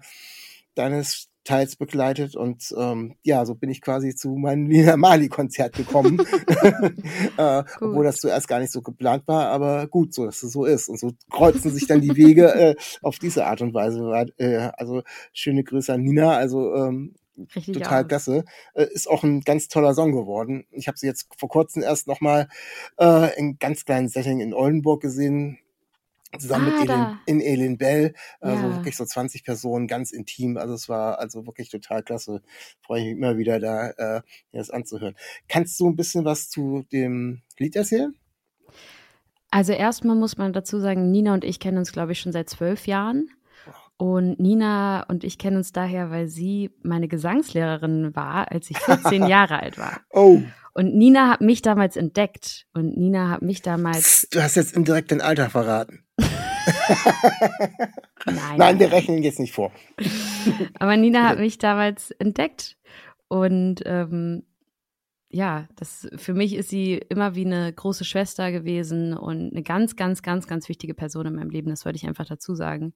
[0.75, 5.77] deines Teils begleitet und ähm, ja, so bin ich quasi zu meinem Nina Mali Konzert
[5.77, 6.19] gekommen,
[7.37, 10.65] äh, obwohl das zuerst gar nicht so geplant war, aber gut, so dass es so
[10.65, 14.11] ist und so kreuzen sich dann die Wege äh, auf diese Art und Weise.
[14.37, 17.15] Äh, also schöne Grüße an Nina, also ähm,
[17.55, 18.07] Richtig total aus.
[18.09, 18.43] klasse.
[18.73, 20.65] Äh, ist auch ein ganz toller Song geworden.
[20.71, 22.49] Ich habe sie jetzt vor kurzem erst noch mal
[22.99, 25.59] äh, in ganz kleinen Setting in Oldenburg gesehen,
[26.39, 28.13] zusammen Ah, mit Elin, in Elin Bell.
[28.41, 28.75] Also Ja.
[28.75, 30.57] wirklich so 20 Personen, ganz intim.
[30.57, 32.41] Also es war also wirklich total klasse.
[32.85, 34.21] Freue ich mich immer wieder da, äh,
[34.51, 35.15] mir das anzuhören.
[35.47, 38.13] Kannst du ein bisschen was zu dem Lied erzählen?
[39.49, 42.49] Also erstmal muss man dazu sagen, Nina und ich kennen uns, glaube ich, schon seit
[42.49, 43.29] zwölf Jahren.
[43.99, 49.25] Und Nina und ich kennen uns daher, weil sie meine Gesangslehrerin war, als ich 14
[49.27, 50.01] Jahre alt war.
[50.11, 50.41] Oh,
[50.75, 52.67] Und Nina hat mich damals entdeckt.
[52.73, 54.27] Und Nina hat mich damals.
[54.31, 56.03] du hast jetzt indirekt dein Alter verraten.
[58.25, 59.71] Nein, Nein, wir rechnen jetzt nicht vor.
[60.79, 62.77] Aber Nina hat mich damals entdeckt.
[63.27, 64.43] Und ähm,
[65.29, 69.95] ja, das für mich ist sie immer wie eine große Schwester gewesen und eine ganz,
[69.95, 71.69] ganz, ganz, ganz wichtige Person in meinem Leben.
[71.69, 72.93] Das wollte ich einfach dazu sagen.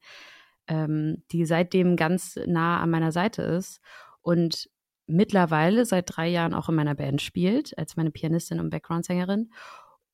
[0.67, 3.81] Ähm, die seitdem ganz nah an meiner Seite ist.
[4.21, 4.69] Und
[5.07, 9.51] mittlerweile seit drei Jahren auch in meiner Band spielt, als meine Pianistin und Background-Sängerin.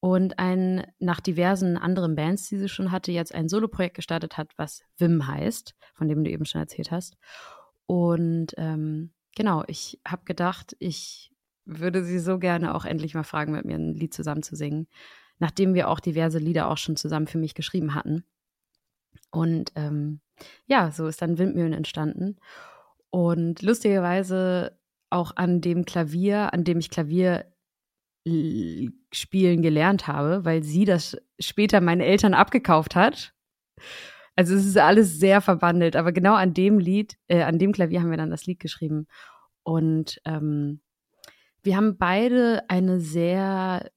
[0.07, 4.53] Und ein, nach diversen anderen Bands, die sie schon hatte, jetzt ein Soloprojekt gestartet hat,
[4.55, 7.17] was Wim heißt, von dem du eben schon erzählt hast.
[7.87, 11.33] Und ähm, genau, ich habe gedacht, ich
[11.65, 14.87] würde sie so gerne auch endlich mal fragen, mit mir ein Lied zusammen zu singen,
[15.39, 18.23] nachdem wir auch diverse Lieder auch schon zusammen für mich geschrieben hatten.
[19.29, 20.21] Und ähm,
[20.67, 22.37] ja, so ist dann Windmühlen entstanden.
[23.09, 27.43] Und lustigerweise auch an dem Klavier, an dem ich Klavier
[29.11, 33.33] spielen gelernt habe, weil sie das später meinen Eltern abgekauft hat.
[34.35, 38.01] Also es ist alles sehr verbandelt, aber genau an dem Lied, äh, an dem Klavier
[38.01, 39.07] haben wir dann das Lied geschrieben.
[39.63, 40.81] Und ähm,
[41.63, 43.89] wir haben beide eine sehr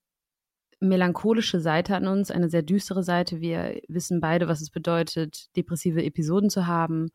[0.80, 3.40] melancholische Seite an uns, eine sehr düstere Seite.
[3.40, 7.10] Wir wissen beide, was es bedeutet, depressive Episoden zu haben.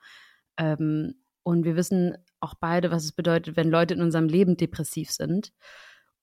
[0.57, 5.11] Ähm, und wir wissen auch beide, was es bedeutet, wenn Leute in unserem Leben depressiv
[5.11, 5.51] sind.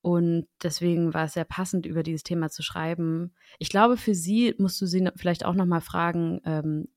[0.02, 3.32] Und deswegen war es sehr passend, über dieses Thema zu schreiben.
[3.58, 6.88] Ich glaube, für Sie musst du sie vielleicht auch nochmal fragen, ähm,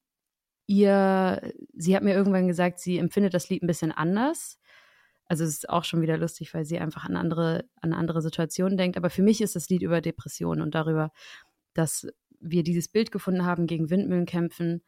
[0.67, 4.59] ihr, sie hat mir irgendwann gesagt, sie empfindet das Lied ein bisschen anders.
[5.27, 8.77] Also es ist auch schon wieder lustig, weil sie einfach an andere, an andere Situationen
[8.77, 8.97] denkt.
[8.97, 11.11] Aber für mich ist das Lied über Depressionen und darüber,
[11.73, 12.07] dass
[12.39, 14.83] wir dieses Bild gefunden haben, gegen Windmühlen kämpfen,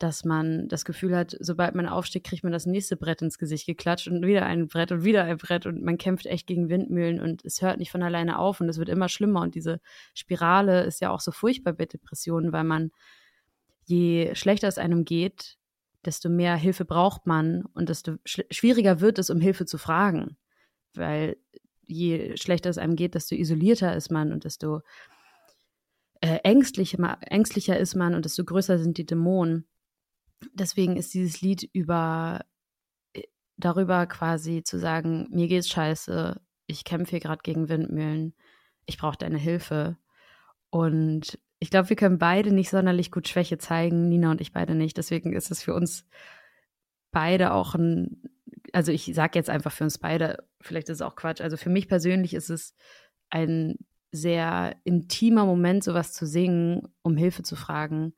[0.00, 3.66] dass man das Gefühl hat, sobald man aufsteht, kriegt man das nächste Brett ins Gesicht
[3.66, 7.20] geklatscht und wieder ein Brett und wieder ein Brett und man kämpft echt gegen Windmühlen
[7.20, 9.78] und es hört nicht von alleine auf und es wird immer schlimmer und diese
[10.14, 12.92] Spirale ist ja auch so furchtbar bei Depressionen, weil man
[13.84, 15.58] je schlechter es einem geht,
[16.02, 20.38] desto mehr Hilfe braucht man und desto schwieriger wird es, um Hilfe zu fragen,
[20.94, 21.36] weil
[21.86, 24.80] je schlechter es einem geht, desto isolierter ist man und desto
[26.22, 29.66] äh, ängstlicher, ängstlicher ist man und desto größer sind die Dämonen
[30.52, 32.44] deswegen ist dieses Lied über
[33.12, 33.22] äh,
[33.56, 38.34] darüber quasi zu sagen, mir geht's scheiße, ich kämpfe hier gerade gegen Windmühlen,
[38.86, 39.96] ich brauche deine Hilfe.
[40.70, 44.74] Und ich glaube, wir können beide nicht sonderlich gut Schwäche zeigen, Nina und ich beide
[44.74, 44.96] nicht.
[44.96, 46.06] Deswegen ist es für uns
[47.10, 48.22] beide auch ein,
[48.72, 51.40] also ich sage jetzt einfach für uns beide, vielleicht ist es auch Quatsch.
[51.40, 52.74] Also für mich persönlich ist es
[53.30, 53.76] ein
[54.12, 58.14] sehr intimer Moment, sowas zu singen, um Hilfe zu fragen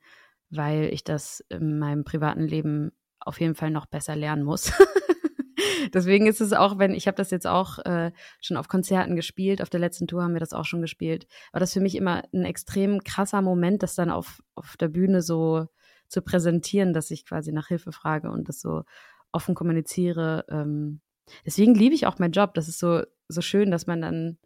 [0.55, 4.71] weil ich das in meinem privaten Leben auf jeden Fall noch besser lernen muss.
[5.93, 8.11] Deswegen ist es auch, wenn ich habe das jetzt auch äh,
[8.41, 11.59] schon auf Konzerten gespielt, auf der letzten Tour haben wir das auch schon gespielt, war
[11.59, 15.67] das für mich immer ein extrem krasser Moment, das dann auf, auf der Bühne so
[16.07, 18.83] zu präsentieren, dass ich quasi nach Hilfe frage und das so
[19.31, 20.45] offen kommuniziere.
[20.49, 21.01] Ähm,
[21.45, 22.53] deswegen liebe ich auch meinen Job.
[22.53, 24.37] Das ist so, so schön, dass man dann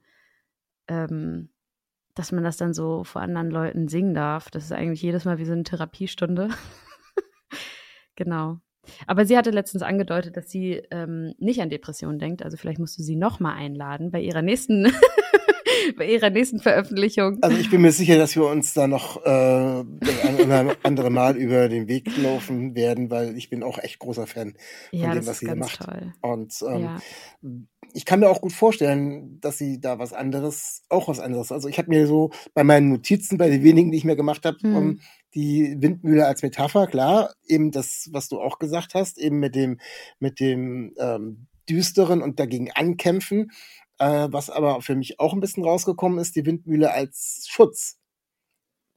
[0.88, 1.50] ähm,
[2.18, 4.50] dass man das dann so vor anderen Leuten singen darf.
[4.50, 6.50] Das ist eigentlich jedes Mal wie so eine Therapiestunde.
[8.16, 8.60] genau.
[9.06, 12.44] Aber sie hatte letztens angedeutet, dass sie ähm, nicht an Depressionen denkt.
[12.44, 14.92] Also vielleicht musst du sie noch mal einladen bei ihrer nächsten
[15.98, 17.38] bei ihrer nächsten Veröffentlichung.
[17.42, 21.70] Also ich bin mir sicher, dass wir uns da noch äh, ein andere Mal über
[21.70, 24.56] den Weg laufen werden, weil ich bin auch echt großer Fan
[24.90, 25.82] von ja, dem, was sie macht.
[25.82, 26.14] Toll.
[26.22, 27.00] Und ähm, Ja.
[27.94, 31.52] ich kann mir auch gut vorstellen, dass sie da was anderes, auch was anderes.
[31.52, 34.46] Also ich habe mir so bei meinen Notizen, bei den wenigen, die ich mir gemacht
[34.46, 34.76] habe, Hm.
[34.76, 35.00] um,
[35.36, 39.80] die Windmühle als Metapher, klar, eben das, was du auch gesagt hast, eben mit dem,
[40.20, 43.52] mit dem ähm, düsteren und dagegen ankämpfen.
[44.00, 47.98] Äh, was aber für mich auch ein bisschen rausgekommen ist, die Windmühle als Schutz.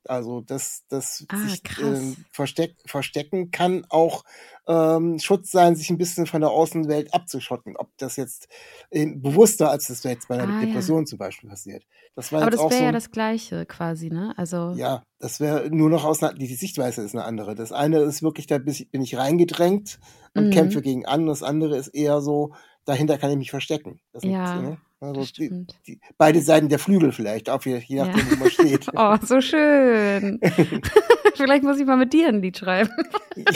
[0.06, 4.24] Also dass das Ah, sich ähm, versteck, verstecken kann auch
[4.66, 7.76] ähm, Schutz sein, sich ein bisschen von der Außenwelt abzuschotten.
[7.76, 8.48] Ob das jetzt
[8.90, 10.84] ähm, bewusster, als das jetzt bei einer Ah, ja.
[10.86, 11.84] Depression zum Beispiel passiert.
[12.14, 12.86] Das war Aber das wäre so.
[12.86, 14.34] ja das Gleiche quasi, ne?
[14.36, 17.54] Also ja, das wäre nur noch aus einer, die, die Sichtweise ist eine andere.
[17.54, 19.98] Das eine ist wirklich, da bin ich, reingedrängt
[20.34, 20.50] und Mhm.
[20.50, 21.26] kämpfe gegen an.
[21.26, 22.52] Das andere ist eher so,
[22.84, 24.00] dahinter kann ich mich verstecken.
[24.12, 28.06] Das Ja, ne, also die, die, beide Seiten der Flügel vielleicht, auch je, je Ja.
[28.06, 28.86] nachdem, wo man steht.
[28.94, 30.40] Oh, so schön.
[31.34, 32.90] Vielleicht muss ich mal mit dir ein Lied schreiben.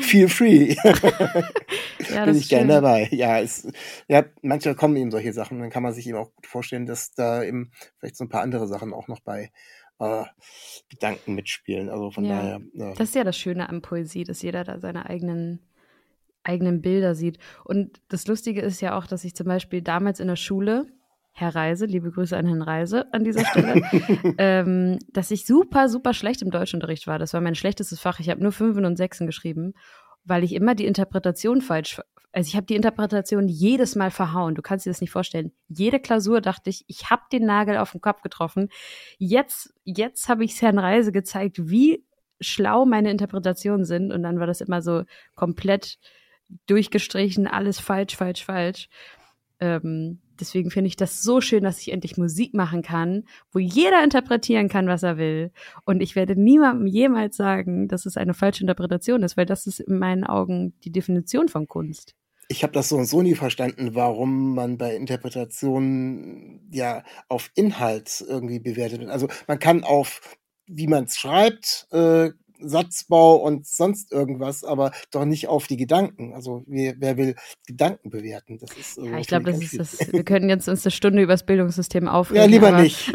[0.00, 0.74] Feel free.
[2.10, 2.68] Ja, bin ich ist gern schön.
[2.68, 3.08] dabei.
[3.12, 3.68] Ja, es,
[4.08, 5.60] ja, manchmal kommen eben solche Sachen.
[5.60, 8.40] Dann kann man sich eben auch gut vorstellen, dass da eben vielleicht so ein paar
[8.42, 9.50] andere Sachen auch noch bei
[10.00, 10.24] äh,
[10.88, 11.88] Gedanken mitspielen.
[11.90, 12.36] Also von Ja.
[12.36, 12.60] daher.
[12.72, 12.92] Ja.
[12.94, 15.60] Das ist ja das Schöne an Poesie, dass jeder da seine eigenen,
[16.46, 17.38] eigenen Bilder sieht.
[17.64, 20.86] Und das Lustige ist ja auch, dass ich zum Beispiel damals in der Schule,
[21.32, 23.82] Herr Reise, liebe Grüße an Herrn Reise an dieser Stelle,
[24.38, 27.18] ähm, dass ich super, super schlecht im Deutschunterricht war.
[27.18, 28.20] Das war mein schlechtestes Fach.
[28.20, 29.74] Ich habe nur Fünfen und Sechsen geschrieben,
[30.24, 32.00] weil ich immer die Interpretation falsch,
[32.36, 34.54] also ich habe die Interpretation jedes Mal verhauen.
[34.54, 35.52] Du kannst dir das nicht vorstellen.
[35.68, 38.68] Jede Klausur dachte ich, ich habe den Nagel auf den Kopf getroffen.
[39.16, 42.04] Jetzt, jetzt habe ich es Herrn Reise gezeigt, wie
[42.38, 44.12] schlau meine Interpretationen sind.
[44.12, 45.04] Und dann war das immer so
[45.34, 45.96] komplett
[46.66, 48.88] durchgestrichen, alles falsch, falsch, falsch.
[49.58, 54.04] Ähm, deswegen finde ich das so schön, dass ich endlich Musik machen kann, wo jeder
[54.04, 55.50] interpretieren kann, was er will.
[55.84, 59.80] Und ich werde niemandem jemals sagen, dass es eine falsche Interpretation ist, weil das ist
[59.80, 62.14] in meinen Augen die Definition von Kunst.
[62.48, 68.24] Ich habe das so und so nie verstanden, warum man bei Interpretationen ja auf Inhalt
[68.26, 69.10] irgendwie bewertet wird.
[69.10, 70.20] Also man kann auf,
[70.66, 76.34] wie man es schreibt, äh, Satzbau und sonst irgendwas, aber doch nicht auf die Gedanken.
[76.34, 77.34] Also wer, wer will
[77.66, 78.58] Gedanken bewerten?
[78.58, 80.12] Das ist, ja, ich glaube, das ist das.
[80.12, 82.42] Wir können jetzt uns eine Stunde über das Bildungssystem aufregen.
[82.42, 83.12] Ja, lieber nicht.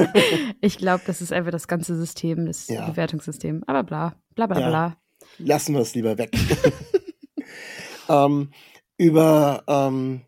[0.60, 2.88] ich glaube, das ist einfach das ganze System, das ja.
[2.88, 3.62] Bewertungssystem.
[3.66, 4.68] Aber bla, bla, bla, ja.
[4.68, 4.96] bla.
[5.38, 6.30] Lassen wir es lieber weg.
[8.08, 8.50] ähm,
[8.96, 10.22] über ähm,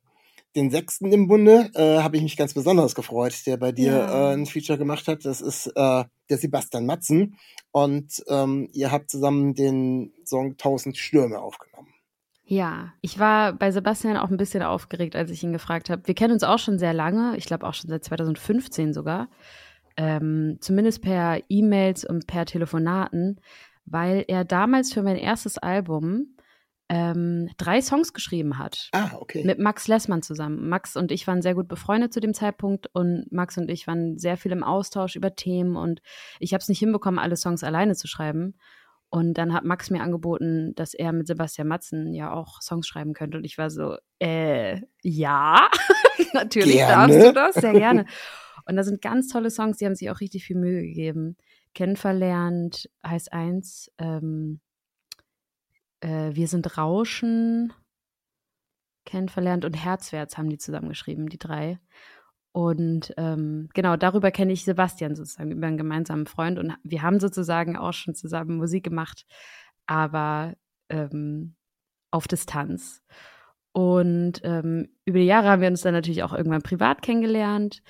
[0.56, 4.30] den sechsten im Bunde äh, habe ich mich ganz besonders gefreut, der bei dir ja.
[4.30, 5.24] äh, ein Feature gemacht hat.
[5.24, 7.36] Das ist äh, der Sebastian Matzen.
[7.70, 11.94] Und ähm, ihr habt zusammen den Song Tausend Stürme aufgenommen.
[12.44, 16.02] Ja, ich war bei Sebastian auch ein bisschen aufgeregt, als ich ihn gefragt habe.
[16.06, 19.28] Wir kennen uns auch schon sehr lange, ich glaube auch schon seit 2015 sogar.
[19.96, 23.40] Ähm, zumindest per E-Mails und per Telefonaten,
[23.84, 26.34] weil er damals für mein erstes Album
[26.90, 28.88] ähm, drei Songs geschrieben hat.
[28.90, 29.44] Ah, okay.
[29.44, 30.68] Mit Max Lessmann zusammen.
[30.68, 34.18] Max und ich waren sehr gut befreundet zu dem Zeitpunkt und Max und ich waren
[34.18, 36.03] sehr viel im Austausch über Themen und
[36.40, 38.57] ich habe es nicht hinbekommen, alle Songs alleine zu schreiben.
[39.09, 43.12] Und dann hat Max mir angeboten, dass er mit Sebastian Matzen ja auch Songs schreiben
[43.12, 43.38] könnte.
[43.38, 45.68] Und ich war so, äh, ja,
[46.33, 47.12] natürlich gerne.
[47.12, 48.05] darfst du das, sehr gerne.
[48.66, 51.37] Und da sind ganz tolle Songs, die haben sich auch richtig viel Mühe gegeben.
[51.74, 54.61] Kennenverlernt heißt eins, ähm,
[56.00, 57.72] äh, Wir sind Rauschen
[59.04, 61.78] kennenverlernt und Herzwärts haben die zusammengeschrieben, die drei.
[62.52, 66.58] Und ähm, genau, darüber kenne ich Sebastian sozusagen, über einen gemeinsamen Freund.
[66.58, 69.24] Und wir haben sozusagen auch schon zusammen Musik gemacht,
[69.86, 70.54] aber
[70.88, 71.54] ähm,
[72.10, 73.02] auf Distanz.
[73.72, 77.82] Und ähm, über die Jahre haben wir uns dann natürlich auch irgendwann privat kennengelernt.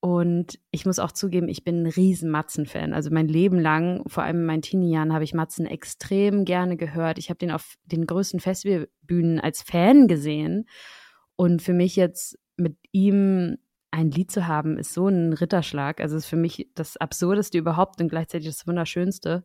[0.00, 2.92] Und ich muss auch zugeben, ich bin ein riesen Matzen-Fan.
[2.92, 7.18] Also mein Leben lang, vor allem in meinen Teenie-Jahren, habe ich Matzen extrem gerne gehört.
[7.18, 10.68] Ich habe den auf den größten Festivalbühnen als Fan gesehen.
[11.34, 13.56] Und für mich jetzt mit ihm
[13.90, 16.00] ein Lied zu haben, ist so ein Ritterschlag.
[16.00, 19.44] Also ist für mich das Absurdeste überhaupt und gleichzeitig das Wunderschönste.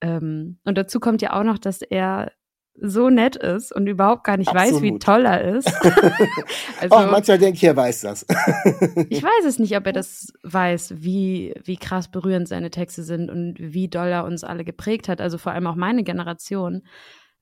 [0.00, 2.32] Ähm, und dazu kommt ja auch noch, dass er
[2.80, 4.74] so nett ist und überhaupt gar nicht Absolut.
[4.74, 5.66] weiß, wie toll er ist.
[6.80, 8.26] also, oh, manchmal denke ich, er weiß das.
[9.08, 13.30] ich weiß es nicht, ob er das weiß, wie, wie krass berührend seine Texte sind
[13.30, 15.20] und wie doll er uns alle geprägt hat.
[15.20, 16.82] Also vor allem auch meine Generation.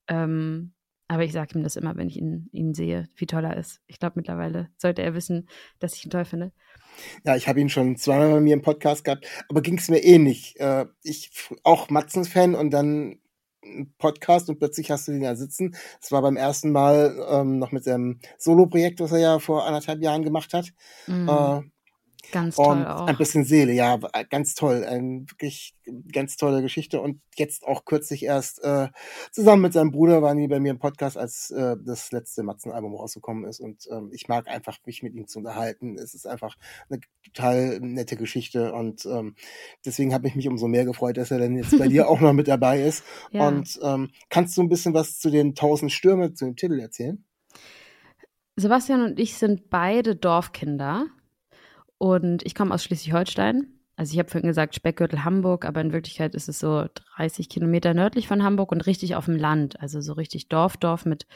[0.09, 0.73] Ähm,
[1.09, 3.81] aber ich sage ihm das immer, wenn ich ihn, ihn sehe, wie toll er ist.
[3.87, 6.53] Ich glaube, mittlerweile sollte er wissen, dass ich ihn toll finde.
[7.25, 10.03] Ja, ich habe ihn schon zweimal bei mir im Podcast gehabt, aber ging es mir
[10.03, 10.59] ähnlich.
[10.59, 11.31] Äh, ich
[11.63, 13.19] auch Matzens-Fan und dann
[13.99, 15.75] Podcast und plötzlich hast du den da sitzen.
[16.01, 20.03] Es war beim ersten Mal ähm, noch mit seinem Solo-Projekt, was er ja vor anderthalb
[20.03, 20.71] Jahren gemacht hat.
[21.07, 21.71] Mhm.
[22.29, 23.07] Äh, Ganz toll und auch.
[23.07, 23.99] Ein bisschen Seele, ja,
[24.31, 24.85] ganz toll.
[24.85, 25.75] Ein wirklich
[26.13, 27.01] ganz tolle Geschichte.
[27.01, 28.89] Und jetzt auch kürzlich erst äh,
[29.31, 32.95] zusammen mit seinem Bruder waren die bei mir im Podcast, als äh, das letzte Matzen-Album
[32.95, 33.61] rausgekommen ist.
[33.61, 35.97] Und ähm, ich mag einfach, mich mit ihm zu unterhalten.
[35.99, 36.57] Es ist einfach
[36.89, 38.73] eine total nette Geschichte.
[38.73, 39.35] Und ähm,
[39.85, 42.33] deswegen habe ich mich umso mehr gefreut, dass er dann jetzt bei dir auch noch
[42.33, 43.05] mit dabei ist.
[43.31, 43.49] Ja.
[43.49, 47.25] Und ähm, kannst du ein bisschen was zu den tausend Stürme, zu dem Titel erzählen?
[48.57, 51.07] Sebastian und ich sind beide Dorfkinder.
[52.05, 53.67] Und ich komme aus Schleswig-Holstein.
[53.97, 56.85] Also ich habe vorhin gesagt Speckgürtel Hamburg, aber in Wirklichkeit ist es so
[57.17, 59.81] 30 Kilometer nördlich von Hamburg und richtig auf dem Land.
[59.81, 61.27] Also so richtig Dorf, Dorf mit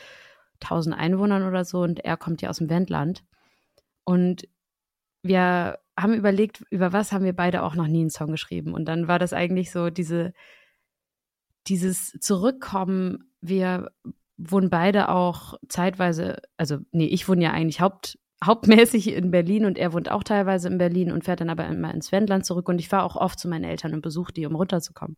[0.60, 1.80] 1000 Einwohnern oder so.
[1.80, 3.24] Und er kommt ja aus dem Wendland.
[4.04, 4.46] Und
[5.22, 8.74] wir haben überlegt, über was haben wir beide auch noch nie einen Song geschrieben.
[8.74, 10.34] Und dann war das eigentlich so diese,
[11.66, 13.32] dieses Zurückkommen.
[13.40, 13.90] Wir
[14.36, 19.78] wohnen beide auch zeitweise, also nee, ich wohne ja eigentlich haupt, hauptmäßig in Berlin und
[19.78, 22.78] er wohnt auch teilweise in Berlin und fährt dann aber immer ins Wendland zurück und
[22.78, 25.16] ich fahre auch oft zu meinen Eltern und besuche die, um runterzukommen.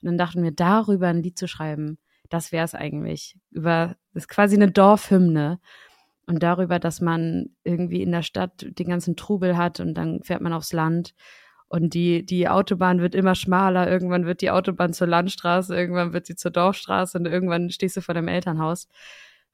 [0.00, 1.98] Und dann dachten wir, darüber ein Lied zu schreiben,
[2.28, 3.36] das wäre es eigentlich.
[3.50, 5.60] Über, das ist quasi eine Dorfhymne.
[6.26, 10.40] Und darüber, dass man irgendwie in der Stadt den ganzen Trubel hat und dann fährt
[10.40, 11.14] man aufs Land
[11.72, 16.26] und die, die Autobahn wird immer schmaler, irgendwann wird die Autobahn zur Landstraße, irgendwann wird
[16.26, 18.88] sie zur Dorfstraße und irgendwann stehst du vor deinem Elternhaus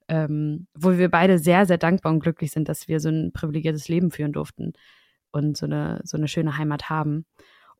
[0.08, 3.88] ähm, wo wir beide sehr, sehr dankbar und glücklich sind, dass wir so ein privilegiertes
[3.88, 4.72] Leben führen durften
[5.30, 7.26] und so eine, so eine schöne Heimat haben.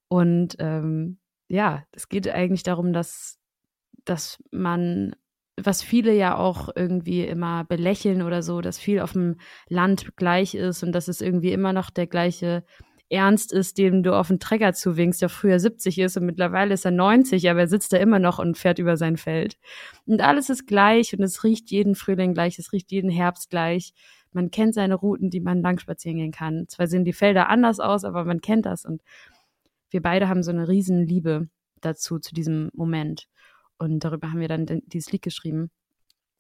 [0.09, 1.19] Und ähm,
[1.49, 3.39] ja, es geht eigentlich darum, dass,
[4.05, 5.17] dass man,
[5.57, 9.37] was viele ja auch irgendwie immer belächeln oder so, dass viel auf dem
[9.69, 12.65] Land gleich ist und dass es irgendwie immer noch der gleiche
[13.11, 16.85] Ernst ist, dem du auf den Träger zuwinkst, der früher 70 ist und mittlerweile ist
[16.85, 19.57] er 90, aber er sitzt da immer noch und fährt über sein Feld.
[20.07, 23.93] Und alles ist gleich und es riecht jeden Frühling gleich, es riecht jeden Herbst gleich.
[24.33, 26.67] Man kennt seine Routen, die man lang spazieren gehen kann.
[26.69, 29.03] Zwar sehen die Felder anders aus, aber man kennt das und
[29.91, 31.49] wir beide haben so eine riesen Liebe
[31.81, 33.27] dazu, zu diesem Moment.
[33.79, 35.71] Und darüber haben wir dann dieses Lied geschrieben.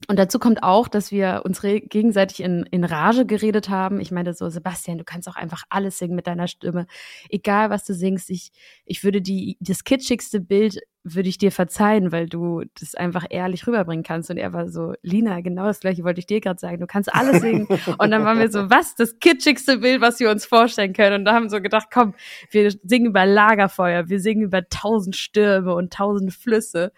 [0.06, 4.00] Und dazu kommt auch, dass wir uns gegenseitig in, in Rage geredet haben.
[4.00, 6.86] Ich meine so, Sebastian, du kannst auch einfach alles singen mit deiner Stimme.
[7.28, 8.30] Egal, was du singst.
[8.30, 8.52] Ich,
[8.84, 13.66] ich würde die, das kitschigste Bild würde ich dir verzeihen, weil du das einfach ehrlich
[13.66, 14.30] rüberbringen kannst.
[14.30, 16.78] Und er war so, Lina, genau das gleiche wollte ich dir gerade sagen.
[16.78, 17.66] Du kannst alles singen.
[17.66, 18.94] Und dann waren wir so, was?
[18.94, 21.20] Das kitschigste Bild, was wir uns vorstellen können.
[21.20, 22.14] Und da haben wir so gedacht, komm,
[22.52, 26.92] wir singen über Lagerfeuer, wir singen über tausend Stürme und tausend Flüsse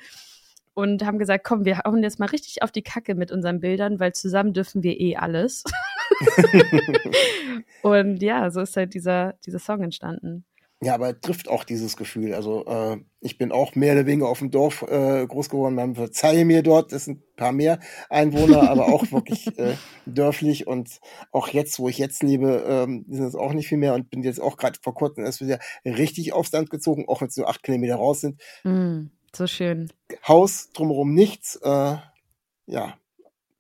[0.74, 4.00] und haben gesagt, komm, wir hauen jetzt mal richtig auf die Kacke mit unseren Bildern,
[4.00, 5.64] weil zusammen dürfen wir eh alles.
[7.82, 10.44] und ja, so ist halt dieser, dieser Song entstanden.
[10.82, 12.32] Ja, aber er trifft auch dieses Gefühl.
[12.32, 15.74] Also äh, ich bin auch mehr oder weniger auf dem Dorf äh, groß geworden.
[15.74, 19.74] Man verzeihe mir dort, es sind ein paar mehr Einwohner, aber auch wirklich äh,
[20.06, 20.66] dörflich.
[20.66, 21.00] Und
[21.32, 24.22] auch jetzt, wo ich jetzt lebe, ähm, sind es auch nicht viel mehr und bin
[24.22, 27.50] jetzt auch gerade vor kurzem erst wieder richtig aufs Land gezogen, auch wenn es nur
[27.50, 28.40] acht Kilometer raus sind.
[28.64, 29.08] Mm.
[29.34, 29.92] So schön.
[30.26, 31.56] Haus, drumherum nichts.
[31.56, 31.96] Äh,
[32.66, 32.94] ja,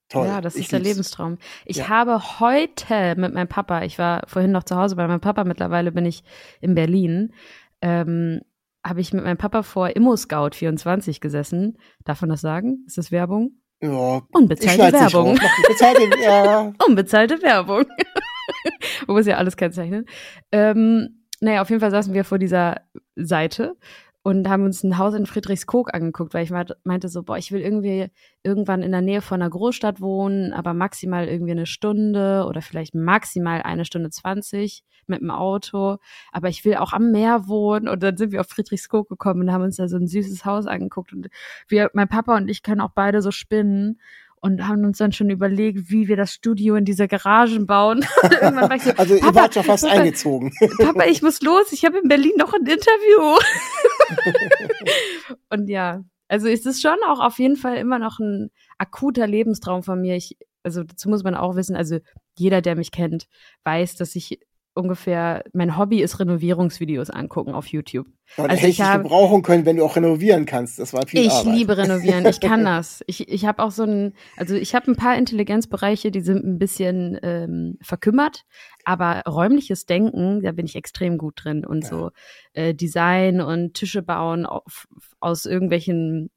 [0.08, 0.26] toll.
[0.26, 1.38] Ja, das ich ist der Lebenstraum.
[1.64, 1.88] Ich ja.
[1.88, 5.92] habe heute mit meinem Papa, ich war vorhin noch zu Hause bei meinem Papa, mittlerweile
[5.92, 6.22] bin ich
[6.60, 7.32] in Berlin,
[7.80, 8.40] ähm,
[8.84, 11.78] habe ich mit meinem Papa vor Immo Scout 24 gesessen.
[12.04, 12.84] Darf man das sagen?
[12.86, 13.60] Ist das Werbung?
[13.82, 14.22] Ja.
[14.32, 15.38] Unbezahlte Werbung.
[15.68, 16.72] Bezahlte, ja.
[16.86, 17.84] Unbezahlte Werbung.
[19.06, 20.06] Man muss ja alles kennzeichnen.
[20.52, 22.82] Ähm, naja, auf jeden Fall saßen wir vor dieser
[23.16, 23.76] Seite
[24.22, 26.52] und haben uns ein Haus in Friedrichskoog angeguckt, weil ich
[26.84, 28.08] meinte so, boah, ich will irgendwie
[28.42, 32.94] irgendwann in der Nähe von einer Großstadt wohnen, aber maximal irgendwie eine Stunde oder vielleicht
[32.94, 35.96] maximal eine Stunde zwanzig mit dem Auto.
[36.32, 37.88] Aber ich will auch am Meer wohnen.
[37.88, 40.66] Und dann sind wir auf Friedrichskoog gekommen und haben uns da so ein süßes Haus
[40.66, 41.12] angeguckt.
[41.12, 41.28] Und
[41.66, 44.00] wir, mein Papa und ich können auch beide so spinnen
[44.40, 48.02] und haben uns dann schon überlegt, wie wir das Studio in diese Garagen bauen.
[48.22, 50.52] so, also ihr wart schon fast Papa, eingezogen.
[50.78, 53.38] Papa, ich muss los, ich habe in Berlin noch ein Interview.
[55.50, 59.82] und ja, also ist es schon auch auf jeden Fall immer noch ein akuter Lebenstraum
[59.82, 60.16] von mir.
[60.16, 61.98] Ich, also dazu muss man auch wissen, also
[62.38, 63.26] jeder, der mich kennt,
[63.64, 64.40] weiß, dass ich
[64.74, 68.06] ungefähr, mein Hobby ist Renovierungsvideos angucken auf YouTube.
[68.36, 70.78] Ja, also hätte ich hab, gebrauchen können, wenn du auch renovieren kannst.
[70.78, 71.54] Das war viel Ich Arbeit.
[71.54, 73.02] liebe renovieren, ich kann das.
[73.06, 76.58] Ich, ich habe auch so ein, also ich habe ein paar Intelligenzbereiche, die sind ein
[76.58, 78.44] bisschen ähm, verkümmert,
[78.84, 81.88] aber räumliches Denken, da bin ich extrem gut drin und ja.
[81.88, 82.10] so
[82.52, 84.86] äh, Design und Tische bauen auf,
[85.18, 86.30] aus irgendwelchen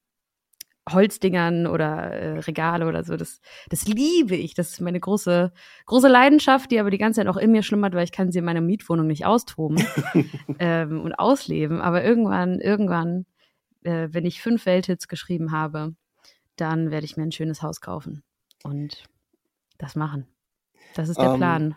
[0.89, 3.15] Holzdingern oder äh, Regale oder so.
[3.15, 4.53] Das, das liebe ich.
[4.53, 5.53] Das ist meine große,
[5.85, 8.39] große Leidenschaft, die aber die ganze Zeit auch in mir schlummert, weil ich kann sie
[8.39, 9.83] in meiner Mietwohnung nicht austoben
[10.59, 11.81] ähm, und ausleben.
[11.81, 13.25] Aber irgendwann, irgendwann,
[13.83, 15.95] äh, wenn ich fünf Welthits geschrieben habe,
[16.57, 18.23] dann werde ich mir ein schönes Haus kaufen
[18.63, 19.03] und
[19.77, 20.27] das machen.
[20.95, 21.75] Das ist der um, ähm, Plan.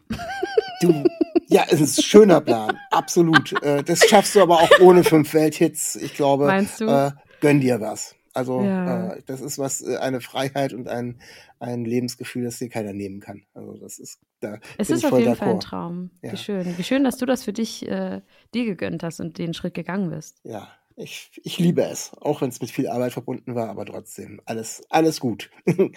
[0.82, 1.04] Du,
[1.48, 3.52] ja, es ist ein schöner Plan, absolut.
[3.62, 5.96] Äh, das schaffst du aber auch ohne fünf Welthits.
[5.96, 6.86] Ich glaube, Meinst du?
[6.86, 8.14] Äh, gönn dir was.
[8.36, 9.14] Also ja.
[9.14, 11.18] äh, das ist was, äh, eine Freiheit und ein,
[11.58, 13.44] ein Lebensgefühl, das dir keiner nehmen kann.
[13.54, 14.58] Also das ist da.
[14.76, 16.10] Es ist auf jeden Fall ein Traum.
[16.20, 16.32] Ja.
[16.32, 16.76] Wie schön.
[16.76, 18.20] Wie schön, dass du das für dich äh,
[18.52, 20.40] dir gegönnt hast und den Schritt gegangen bist.
[20.44, 20.68] Ja,
[20.98, 24.82] ich, ich liebe es, auch wenn es mit viel Arbeit verbunden war, aber trotzdem alles,
[24.88, 25.50] alles gut.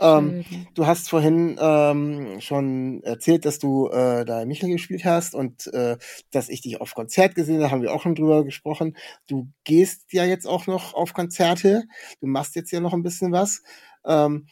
[0.00, 0.44] ähm,
[0.74, 5.96] du hast vorhin ähm, schon erzählt, dass du äh, da Michael gespielt hast und äh,
[6.32, 8.96] dass ich dich auf Konzert gesehen habe, haben wir auch schon drüber gesprochen.
[9.28, 11.84] Du gehst ja jetzt auch noch auf Konzerte,
[12.20, 13.62] du machst jetzt ja noch ein bisschen was.
[14.04, 14.48] Ähm,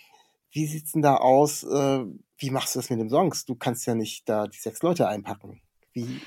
[0.52, 1.64] wie sieht's denn da aus?
[1.64, 2.04] Äh,
[2.38, 3.46] wie machst du das mit den Songs?
[3.46, 5.60] Du kannst ja nicht da die sechs Leute einpacken.
[5.92, 6.20] Wie?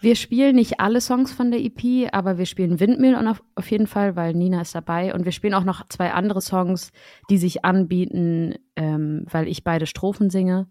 [0.00, 3.86] wir spielen nicht alle Songs von der EP, aber wir spielen Windmill auf, auf jeden
[3.86, 5.14] Fall, weil Nina ist dabei.
[5.14, 6.92] Und wir spielen auch noch zwei andere Songs,
[7.30, 10.68] die sich anbieten, ähm, weil ich beide Strophen singe.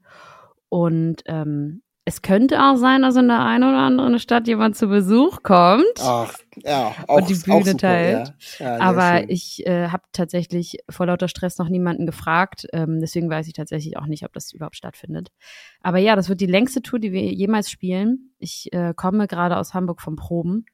[0.70, 4.88] Und ähm, es könnte auch sein, dass in der einen oder anderen Stadt jemand zu
[4.88, 5.84] Besuch kommt.
[6.00, 8.34] Ach, ja, auch, und die Bühne super, teilt.
[8.60, 8.78] Ja.
[8.78, 9.30] Ja, Aber schön.
[9.30, 12.66] ich äh, habe tatsächlich vor lauter Stress noch niemanden gefragt.
[12.72, 15.34] Ähm, deswegen weiß ich tatsächlich auch nicht, ob das überhaupt stattfindet.
[15.82, 18.32] Aber ja, das wird die längste Tour, die wir jemals spielen.
[18.40, 20.66] Ich äh, komme gerade aus Hamburg vom Proben.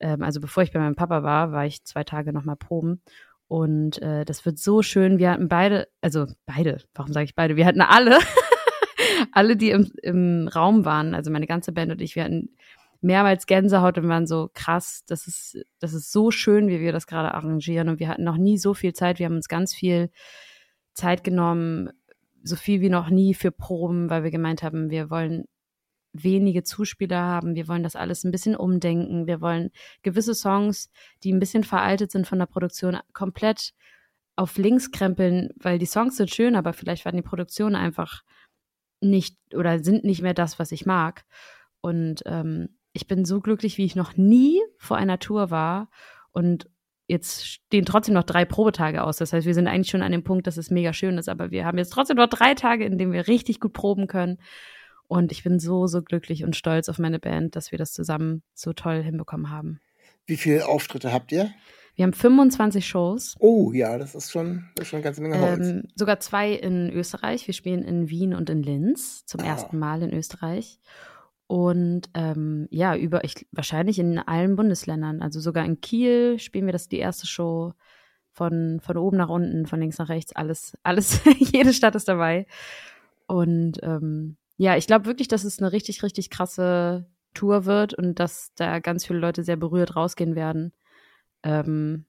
[0.00, 3.00] Ähm, also bevor ich bei meinem Papa war, war ich zwei Tage nochmal proben.
[3.46, 5.18] Und äh, das wird so schön.
[5.18, 7.56] Wir hatten beide, also beide, warum sage ich beide?
[7.56, 8.18] Wir hatten alle
[9.32, 12.50] alle, die im, im Raum waren, also meine ganze Band und ich, wir hatten
[13.00, 17.06] mehrmals Gänsehaut und waren so krass, das ist, das ist so schön, wie wir das
[17.06, 17.88] gerade arrangieren.
[17.88, 19.18] Und wir hatten noch nie so viel Zeit.
[19.18, 20.10] Wir haben uns ganz viel
[20.94, 21.90] Zeit genommen,
[22.42, 25.44] so viel wie noch nie für Proben, weil wir gemeint haben, wir wollen
[26.12, 27.54] wenige Zuspieler haben.
[27.54, 29.26] Wir wollen das alles ein bisschen umdenken.
[29.26, 29.70] Wir wollen
[30.02, 30.90] gewisse Songs,
[31.22, 33.74] die ein bisschen veraltet sind von der Produktion, komplett
[34.34, 38.22] auf links krempeln, weil die Songs sind schön, aber vielleicht waren die Produktionen einfach
[39.00, 41.24] nicht oder sind nicht mehr das, was ich mag.
[41.80, 45.90] Und ähm, ich bin so glücklich, wie ich noch nie vor einer Tour war.
[46.32, 46.68] Und
[47.06, 49.16] jetzt stehen trotzdem noch drei Probetage aus.
[49.16, 51.50] Das heißt, wir sind eigentlich schon an dem Punkt, dass es mega schön ist, aber
[51.50, 54.38] wir haben jetzt trotzdem noch drei Tage, in denen wir richtig gut proben können.
[55.06, 58.42] Und ich bin so, so glücklich und stolz auf meine Band, dass wir das zusammen
[58.52, 59.80] so toll hinbekommen haben.
[60.26, 61.50] Wie viele Auftritte habt ihr?
[61.98, 63.34] Wir haben 25 Shows.
[63.40, 65.66] Oh ja, das ist schon, das ist schon eine ganze Menge Holz.
[65.66, 67.44] Ähm, sogar zwei in Österreich.
[67.48, 69.46] Wir spielen in Wien und in Linz zum Ah.
[69.46, 70.78] ersten Mal in Österreich.
[71.48, 75.22] Und ähm, ja, über ich wahrscheinlich in allen Bundesländern.
[75.22, 77.72] Also sogar in Kiel spielen wir das die erste Show
[78.30, 82.46] von, von oben nach unten, von links nach rechts, alles, alles, jede Stadt ist dabei.
[83.26, 88.20] Und ähm, ja, ich glaube wirklich, dass es eine richtig, richtig krasse Tour wird und
[88.20, 90.72] dass da ganz viele Leute sehr berührt rausgehen werden.
[91.42, 92.04] Ähm,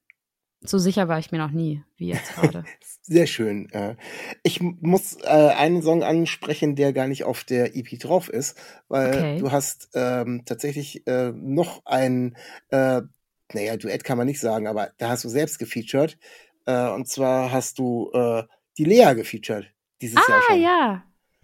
[0.61, 2.65] so sicher war ich mir noch nie, wie jetzt gerade.
[3.01, 3.69] Sehr schön.
[3.71, 3.95] Äh,
[4.43, 8.57] Ich muss äh, einen Song ansprechen, der gar nicht auf der EP drauf ist,
[8.87, 9.37] weil Okay.
[9.39, 12.35] du hast ähm, tatsächlich äh, noch ein,
[12.69, 13.01] äh,
[13.53, 16.17] naja, Duett kann man nicht sagen, aber da hast du selbst gefeatured.
[16.65, 18.43] Äh, und zwar hast du äh,
[18.77, 19.71] die Lea gefeatured
[20.01, 20.61] dieses Jahr ah, schon.
[20.61, 21.03] ja,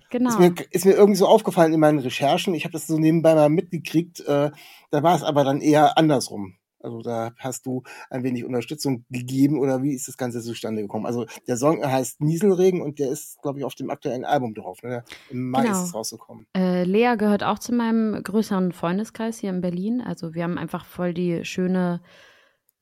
[0.10, 0.30] genau.
[0.30, 2.54] Ist mir, ist mir irgendwie so aufgefallen in meinen Recherchen.
[2.54, 4.24] Ich habe das so nebenbei mal mitgekriegt.
[4.28, 4.52] Da
[4.92, 6.56] war es aber dann eher andersrum.
[6.86, 11.06] Also da hast du ein wenig Unterstützung gegeben oder wie ist das Ganze zustande gekommen?
[11.06, 14.82] Also der Song heißt Nieselregen und der ist, glaube ich, auf dem aktuellen Album drauf.
[14.84, 15.04] Ne?
[15.30, 15.74] Im Mai Genau.
[15.82, 16.48] ist es rausgekommen.
[16.56, 20.00] Äh, Lea gehört auch zu meinem größeren Freundeskreis hier in Berlin.
[20.02, 22.02] Also wir haben einfach voll die schöne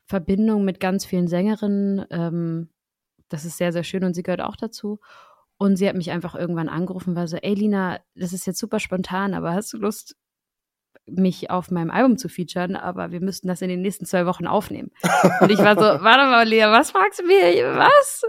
[0.05, 2.05] Verbindung mit ganz vielen Sängerinnen.
[2.11, 2.69] Ähm,
[3.29, 4.99] das ist sehr, sehr schön und sie gehört auch dazu.
[5.57, 8.79] Und sie hat mich einfach irgendwann angerufen, war so, ey Lina, das ist jetzt super
[8.79, 10.15] spontan, aber hast du Lust,
[11.07, 12.75] mich auf meinem Album zu featuren?
[12.75, 14.91] Aber wir müssten das in den nächsten zwei Wochen aufnehmen.
[15.41, 17.75] Und ich war so, warte mal, Lea, was fragst du mir?
[17.75, 18.23] Was?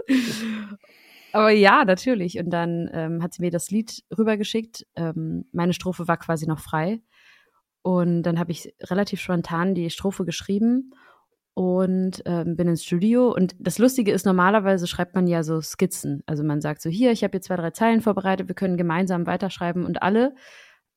[1.33, 2.39] Aber ja, natürlich.
[2.39, 4.85] Und dann ähm, hat sie mir das Lied rübergeschickt.
[4.95, 7.01] Ähm, meine Strophe war quasi noch frei.
[7.81, 10.91] Und dann habe ich relativ spontan die Strophe geschrieben
[11.53, 13.33] und ähm, bin ins Studio.
[13.33, 16.23] Und das Lustige ist, normalerweise schreibt man ja so Skizzen.
[16.25, 19.25] Also man sagt so, hier, ich habe jetzt zwei, drei Zeilen vorbereitet, wir können gemeinsam
[19.25, 19.85] weiterschreiben.
[19.85, 20.35] Und alle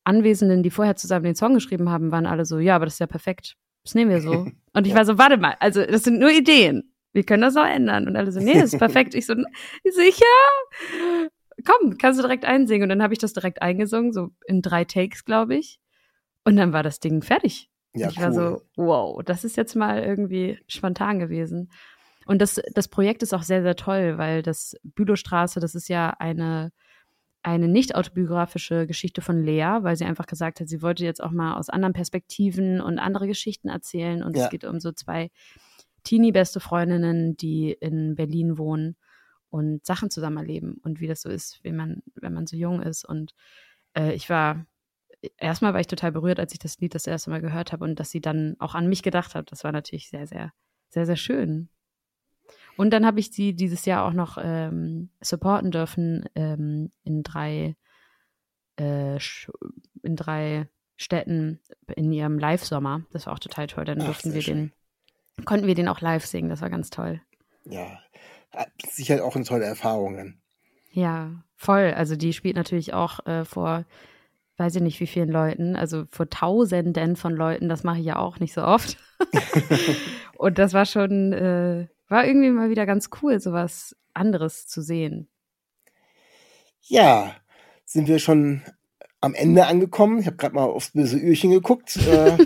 [0.09, 3.01] Anwesenden, die vorher zusammen den Song geschrieben haben, waren alle so, ja, aber das ist
[3.01, 3.57] ja perfekt.
[3.85, 4.47] Das nehmen wir so.
[4.73, 6.95] Und ich war so, warte mal, also das sind nur Ideen.
[7.13, 8.09] Wir können das auch ändern.
[8.09, 9.15] Und alle so, nee, das ist perfekt.
[9.15, 9.35] Ich so,
[9.85, 10.25] sicher?
[11.65, 12.85] Komm, kannst du direkt einsingen.
[12.85, 15.79] Und dann habe ich das direkt eingesungen, so in drei Takes, glaube ich.
[16.45, 17.69] Und dann war das Ding fertig.
[17.95, 18.35] Ja, ich war cool.
[18.35, 21.71] so, wow, das ist jetzt mal irgendwie spontan gewesen.
[22.27, 26.11] Und das, das Projekt ist auch sehr, sehr toll, weil das Bülowstraße, das ist ja
[26.19, 26.73] eine,
[27.43, 31.31] eine nicht autobiografische Geschichte von Lea, weil sie einfach gesagt hat, sie wollte jetzt auch
[31.31, 34.23] mal aus anderen Perspektiven und andere Geschichten erzählen.
[34.23, 34.45] Und Ja.
[34.45, 35.31] es geht um so zwei
[36.05, 38.97] Teenie-beste Freundinnen, die in Berlin wohnen
[39.51, 42.83] und Sachen zusammen erleben und wie das so ist, wenn man, wenn man so jung
[42.83, 43.05] ist.
[43.05, 43.35] Und
[43.97, 44.67] äh, ich war,
[45.37, 47.99] erstmal war ich total berührt, als ich das Lied das erste Mal gehört habe und
[48.01, 49.51] dass sie dann auch an mich gedacht hat.
[49.53, 50.53] Das war natürlich sehr, sehr,
[50.91, 51.69] sehr, sehr schön.
[52.79, 57.75] Und dann habe ich sie dieses Jahr auch noch ähm, supporten dürfen ähm, in drei
[58.79, 59.19] äh,
[60.03, 61.59] in drei Städten
[61.97, 63.03] in ihrem Live-Sommer.
[63.11, 63.85] Das war auch total toll.
[63.85, 64.73] Dann Ach, durften wir schön.
[65.37, 66.51] den, konnten wir den auch live singen.
[66.51, 67.21] Das war ganz toll.
[67.65, 67.99] Ja,
[68.53, 70.41] hat sicher auch eine tolle Erfahrung dann.
[70.93, 71.93] Ja, voll.
[71.97, 73.87] Also die spielt natürlich auch äh, vor,
[74.57, 77.69] weiß ich nicht wie vielen Leuten, also vor Tausenden von Leuten.
[77.69, 78.99] Das mache ich ja auch nicht so oft.
[80.37, 85.29] Und das war schon, äh, war irgendwie mal wieder ganz cool, sowas anderes zu sehen.
[86.83, 87.35] Ja,
[87.85, 88.63] sind wir schon
[89.21, 90.19] am Ende angekommen.
[90.19, 91.97] Ich habe gerade mal aufs böse Öhrchen geguckt.
[91.97, 92.39] Äh,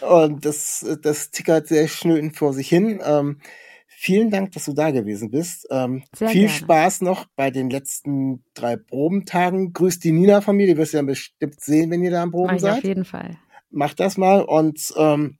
[0.04, 3.00] und das, das tickert sehr schnöden vor sich hin.
[3.04, 3.38] Ähm,
[3.86, 5.66] vielen Dank, dass du da gewesen bist.
[5.70, 6.48] Ähm, viel gerne.
[6.48, 9.72] Spaß noch bei den letzten drei Probentagen.
[9.72, 12.30] Grüß die Nina von mir, die wirst du ja bestimmt sehen, wenn ihr da am
[12.30, 12.84] Mach Proben auf seid.
[12.84, 13.36] jeden Fall.
[13.70, 15.38] Mach das mal und ähm,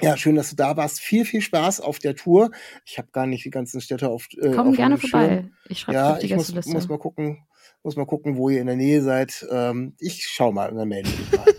[0.00, 1.00] ja, schön, dass du da warst.
[1.00, 2.50] Viel, viel Spaß auf der Tour.
[2.84, 5.50] Ich habe gar nicht die ganzen Städte auf äh, Komm auf gerne vorbei.
[5.68, 6.72] Ich schreibe Ja, auf die ich muss, Gästeliste.
[6.72, 7.46] muss mal gucken,
[7.82, 9.46] muss mal gucken, wo ihr in der Nähe seid.
[9.50, 11.54] Ähm, ich schau mal und dann melde ich mich mal.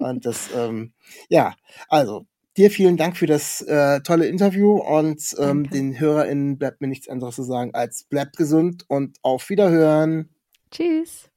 [0.10, 0.92] und das, ähm,
[1.28, 1.54] ja,
[1.88, 2.26] also
[2.56, 5.70] dir vielen Dank für das äh, tolle Interview und ähm, Danke.
[5.70, 10.28] den HörerInnen bleibt mir nichts anderes zu sagen als bleibt gesund und auf Wiederhören.
[10.70, 11.30] Tschüss.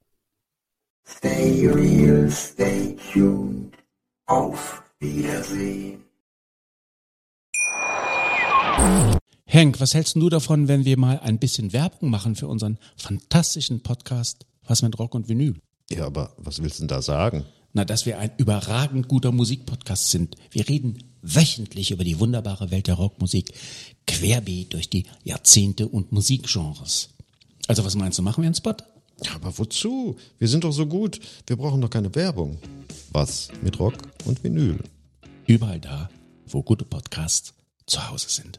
[1.06, 3.76] Stay real, stay tuned.
[4.26, 6.04] Auf Wiedersehen.
[9.52, 13.82] Henk, was hältst du davon, wenn wir mal ein bisschen Werbung machen für unseren fantastischen
[13.82, 15.60] Podcast Was mit Rock und Vinyl?
[15.90, 17.44] Ja, aber was willst du denn da sagen?
[17.74, 20.36] Na, dass wir ein überragend guter Musikpodcast sind.
[20.50, 23.52] Wir reden wöchentlich über die wunderbare Welt der Rockmusik,
[24.06, 27.10] querbeet durch die Jahrzehnte und Musikgenres.
[27.68, 28.76] Also was meinst du, machen wir einen Spot?
[29.22, 30.16] Ja, aber wozu?
[30.38, 31.20] Wir sind doch so gut.
[31.46, 32.56] Wir brauchen doch keine Werbung.
[33.10, 34.78] Was mit Rock und Vinyl?
[35.46, 36.08] Überall da,
[36.46, 37.52] wo gute Podcasts
[37.84, 38.58] zu Hause sind.